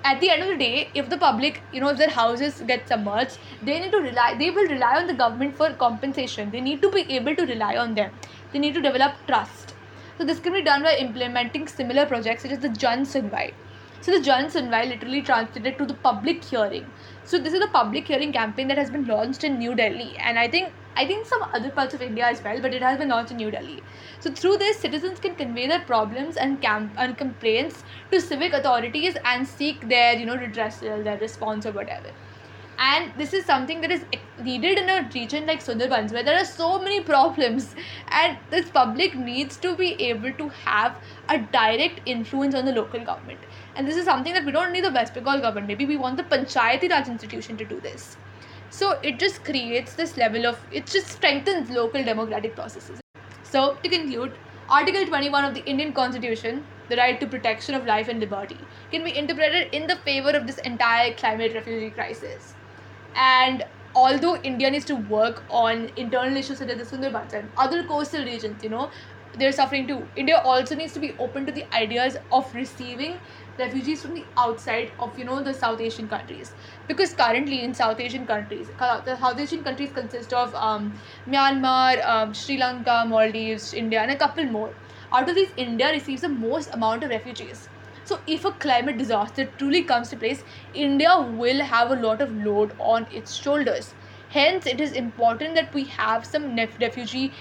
at 0.04 0.20
the 0.20 0.30
end 0.30 0.42
of 0.44 0.50
the 0.50 0.58
day, 0.58 0.90
if 0.94 1.10
the 1.10 1.18
public, 1.18 1.62
you 1.72 1.80
know, 1.82 1.90
if 1.90 1.98
their 1.98 2.10
houses 2.10 2.64
get 2.66 2.88
submerged, 2.88 3.38
they 3.62 3.80
need 3.80 3.92
to 3.92 3.98
rely, 3.98 4.36
they 4.38 4.50
will 4.50 4.68
rely 4.68 4.98
on 4.98 5.08
the 5.08 5.14
government 5.14 5.56
for 5.56 5.72
compensation. 5.74 6.50
They 6.52 6.62
need 6.62 6.82
to 6.82 6.92
be 6.92 7.02
able 7.16 7.36
to 7.36 7.46
rely 7.46 7.78
on 7.78 7.94
them. 7.96 8.12
They 8.52 8.60
need 8.60 8.74
to 8.74 8.82
develop 8.82 9.14
trust. 9.28 9.76
So 10.18 10.26
this 10.26 10.40
can 10.40 10.54
be 10.54 10.62
done 10.62 10.84
by 10.84 10.96
implementing 10.98 11.68
similar 11.68 12.06
projects 12.06 12.44
such 12.44 12.52
as 12.52 12.60
the 12.60 12.70
Jan 12.70 13.04
Sunwai. 13.04 13.54
So 14.02 14.12
the 14.12 14.22
Jan 14.22 14.50
Sunwai 14.50 14.88
literally 14.88 15.22
translated 15.22 15.78
to 15.78 15.86
the 15.86 15.94
public 15.94 16.44
hearing. 16.44 16.86
So 17.24 17.38
this 17.38 17.54
is 17.54 17.64
a 17.64 17.68
public 17.68 18.08
hearing 18.08 18.34
campaign 18.34 18.68
that 18.70 18.78
has 18.78 18.90
been 18.90 19.06
launched 19.06 19.44
in 19.44 19.60
New 19.60 19.76
Delhi, 19.76 20.18
and 20.18 20.40
I 20.40 20.48
think 20.48 20.74
I 20.96 21.08
think 21.08 21.26
some 21.26 21.42
other 21.54 21.70
parts 21.70 21.94
of 21.94 22.02
India 22.02 22.26
as 22.26 22.44
well, 22.44 22.62
but 22.62 22.74
it 22.74 22.82
has 22.82 22.98
been 22.98 23.10
launched 23.10 23.32
in 23.32 23.38
New 23.38 23.52
Delhi. 23.52 23.82
So 24.20 24.32
through 24.32 24.58
this, 24.58 24.78
citizens 24.78 25.20
can 25.20 25.36
convey 25.36 25.68
their 25.68 25.80
problems 25.82 26.38
and 26.38 26.62
camp 26.62 26.94
and 26.98 27.18
complaints 27.18 27.84
to 28.12 28.20
civic 28.22 28.54
authorities 28.54 29.16
and 29.26 29.48
seek 29.48 29.88
their 29.88 30.16
you 30.16 30.26
know 30.26 30.36
redressal, 30.36 31.00
uh, 31.00 31.04
their 31.04 31.18
response 31.18 31.66
or 31.66 31.72
whatever. 31.72 32.12
And 32.78 33.14
this 33.16 33.34
is 33.34 33.46
something 33.46 33.82
that 33.82 33.92
is 33.92 34.06
needed 34.42 34.80
in 34.80 34.90
a 34.90 35.10
region 35.14 35.46
like 35.46 35.60
Sundarbans 35.64 36.12
where 36.12 36.24
there 36.24 36.38
are 36.38 36.46
so 36.46 36.80
many 36.80 37.00
problems, 37.02 37.76
and 38.10 38.38
this 38.50 38.70
public 38.70 39.16
needs 39.16 39.58
to 39.58 39.76
be 39.76 39.94
able 40.10 40.34
to 40.34 40.50
have 40.50 40.98
a 41.30 41.38
direct 41.38 42.02
influence 42.06 42.56
on 42.56 42.66
the 42.66 42.74
local 42.74 43.06
government. 43.06 43.40
And 43.76 43.88
this 43.88 43.96
is 43.96 44.06
something 44.06 44.34
that 44.34 44.46
we 44.46 44.52
don't 44.52 44.72
need 44.72 44.84
the 44.84 44.92
West 44.92 45.14
Bengal 45.14 45.40
government. 45.42 45.68
Maybe 45.68 45.86
we 45.86 45.98
want 45.98 46.18
the 46.18 46.24
Panchayati 46.24 46.90
Raj 46.90 47.08
institution 47.08 47.56
to 47.58 47.66
do 47.66 47.80
this. 47.80 48.18
So 48.72 48.98
it 49.04 49.20
just 49.20 49.44
creates 49.44 49.96
this 49.96 50.16
level 50.16 50.46
of, 50.46 50.58
it 50.72 50.86
just 50.86 51.08
strengthens 51.08 51.70
local 51.70 52.04
democratic 52.06 52.56
processes. 52.56 53.02
So 53.44 53.76
to 53.84 53.90
conclude, 53.90 54.32
Article 54.70 55.06
21 55.06 55.44
of 55.44 55.54
the 55.54 55.66
Indian 55.66 55.92
Constitution, 55.92 56.64
the 56.88 56.96
right 56.96 57.20
to 57.20 57.28
protection 57.28 57.76
of 57.76 57.86
life 57.86 58.08
and 58.08 58.22
liberty, 58.22 58.58
can 58.90 59.04
be 59.04 59.18
interpreted 59.18 59.74
in 59.74 59.88
the 59.88 59.98
favor 59.98 60.30
of 60.30 60.48
this 60.48 60.58
entire 60.60 61.14
climate 61.16 61.54
refugee 61.54 61.90
crisis. 61.90 62.56
And 63.14 63.66
although 63.94 64.38
India 64.38 64.72
needs 64.72 64.86
to 64.86 64.96
work 64.96 65.44
on 65.50 65.92
internal 65.98 66.38
issues 66.38 66.60
such 66.60 66.70
as 66.70 66.78
the 66.90 66.98
Sundarbans 66.98 67.34
and 67.34 67.52
other 67.58 67.84
coastal 67.84 68.24
regions, 68.24 68.64
you 68.64 68.70
know, 68.70 68.90
they're 69.38 69.52
suffering 69.52 69.86
too. 69.86 70.08
India 70.16 70.42
also 70.46 70.76
needs 70.76 70.94
to 70.94 71.00
be 71.02 71.14
open 71.20 71.46
to 71.46 71.52
the 71.52 71.66
ideas 71.76 72.16
of 72.32 72.54
receiving 72.56 73.20
refugees 73.60 74.02
from 74.02 74.14
the 74.14 74.32
outside 74.38 74.92
of 75.00 75.18
you 75.18 75.26
know 75.26 75.44
the 75.44 75.54
South 75.54 75.80
Asian 75.82 76.08
countries 76.08 76.54
because 76.88 77.14
currently 77.14 77.64
in 77.64 77.74
South 77.74 78.00
Asian 78.00 78.26
countries, 78.26 78.70
the 78.80 79.18
South 79.20 79.40
Asian 79.40 79.64
countries 79.64 79.92
consist 79.94 80.34
of 80.34 80.54
um, 80.56 80.94
Myanmar, 81.28 82.04
um, 82.06 82.34
Sri 82.34 82.58
Lanka, 82.58 83.06
Maldives, 83.08 83.74
India, 83.74 84.02
and 84.02 84.12
a 84.12 84.18
couple 84.18 84.46
more. 84.46 84.76
Out 85.14 85.30
of 85.30 85.36
these, 85.36 85.52
India 85.58 85.92
receives 85.92 86.22
the 86.22 86.30
most 86.30 86.70
amount 86.74 87.04
of 87.04 87.10
refugees. 87.10 87.70
So, 88.04 88.20
if 88.28 88.46
a 88.46 88.52
climate 88.54 88.98
disaster 88.98 89.52
truly 89.58 89.84
comes 89.84 90.10
to 90.10 90.18
place, 90.18 90.44
India 90.74 91.10
will 91.20 91.62
have 91.64 91.92
a 91.92 91.96
lot 91.96 92.22
of 92.22 92.32
load 92.32 92.74
on 92.80 93.06
its 93.12 93.34
shoulders. 93.36 93.96
Hence, 94.30 94.66
it 94.66 94.80
is 94.82 94.92
important 94.94 95.56
that 95.56 95.74
we 95.74 95.86
have 95.86 96.26
some 96.26 96.56
refugee 96.56 97.36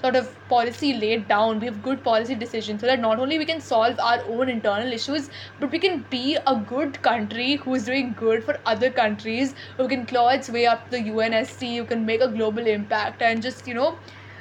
sort 0.00 0.16
of 0.16 0.28
policy 0.48 0.92
laid 0.94 1.26
down 1.28 1.58
we 1.60 1.66
have 1.66 1.82
good 1.82 2.02
policy 2.04 2.34
decisions 2.34 2.80
so 2.80 2.86
that 2.86 3.00
not 3.00 3.18
only 3.18 3.38
we 3.38 3.46
can 3.50 3.60
solve 3.60 3.98
our 4.00 4.20
own 4.36 4.48
internal 4.48 4.92
issues 4.92 5.28
but 5.60 5.70
we 5.72 5.78
can 5.78 6.04
be 6.10 6.36
a 6.46 6.54
good 6.72 7.00
country 7.02 7.56
who 7.56 7.74
is 7.74 7.84
doing 7.86 8.12
good 8.14 8.44
for 8.44 8.56
other 8.66 8.90
countries 8.90 9.54
who 9.76 9.88
can 9.88 10.06
claw 10.06 10.28
its 10.28 10.48
way 10.50 10.66
up 10.66 10.84
to 10.84 10.96
the 10.96 11.02
UNSC 11.10 11.76
who 11.76 11.84
can 11.84 12.06
make 12.06 12.20
a 12.20 12.28
global 12.28 12.66
impact 12.66 13.22
and 13.22 13.42
just 13.42 13.66
you 13.66 13.74
know 13.74 13.98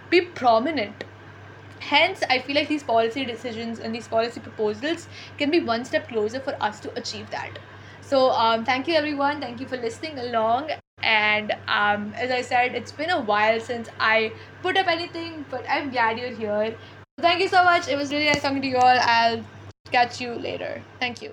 be 0.10 0.22
prominent. 0.22 1.04
Hence 1.90 2.24
i 2.30 2.40
feel 2.40 2.56
like 2.56 2.68
these 2.70 2.84
policy 2.84 3.26
decisions 3.26 3.80
and 3.80 3.96
these 3.96 4.08
policy 4.16 4.42
proposals 4.48 5.08
can 5.38 5.52
be 5.52 5.62
one 5.72 5.86
step 5.86 6.08
closer 6.10 6.40
for 6.40 6.56
us 6.70 6.80
to 6.82 6.94
achieve 7.04 7.30
that. 7.32 7.60
So 8.02 8.32
um, 8.32 8.66
thank 8.66 8.88
you 8.88 8.96
everyone. 8.96 9.42
Thank 9.42 9.60
you 9.62 9.68
for 9.68 9.78
listening 9.78 10.20
along 10.20 10.72
and 11.08 11.54
um, 11.70 12.14
as 12.16 12.32
I 12.32 12.42
said, 12.42 12.76
it's 12.76 12.92
been 12.92 13.10
a 13.10 13.22
while 13.22 13.62
since 13.62 13.88
I 13.98 14.34
put 14.62 14.78
up 14.78 14.88
anything, 14.88 15.46
but 15.50 15.66
I'm 15.70 15.90
glad 15.90 16.20
you're 16.20 16.36
here. 16.36 16.76
Thank 17.18 17.40
you 17.40 17.48
so 17.48 17.64
much. 17.64 17.88
It 17.88 17.96
was 17.96 18.12
really 18.12 18.26
nice 18.26 18.42
talking 18.42 18.62
to 18.62 18.68
you 18.68 18.78
all. 18.78 19.00
I'll 19.02 19.42
catch 19.90 20.20
you 20.20 20.34
later. 20.34 20.82
Thank 21.00 21.22
you. 21.22 21.32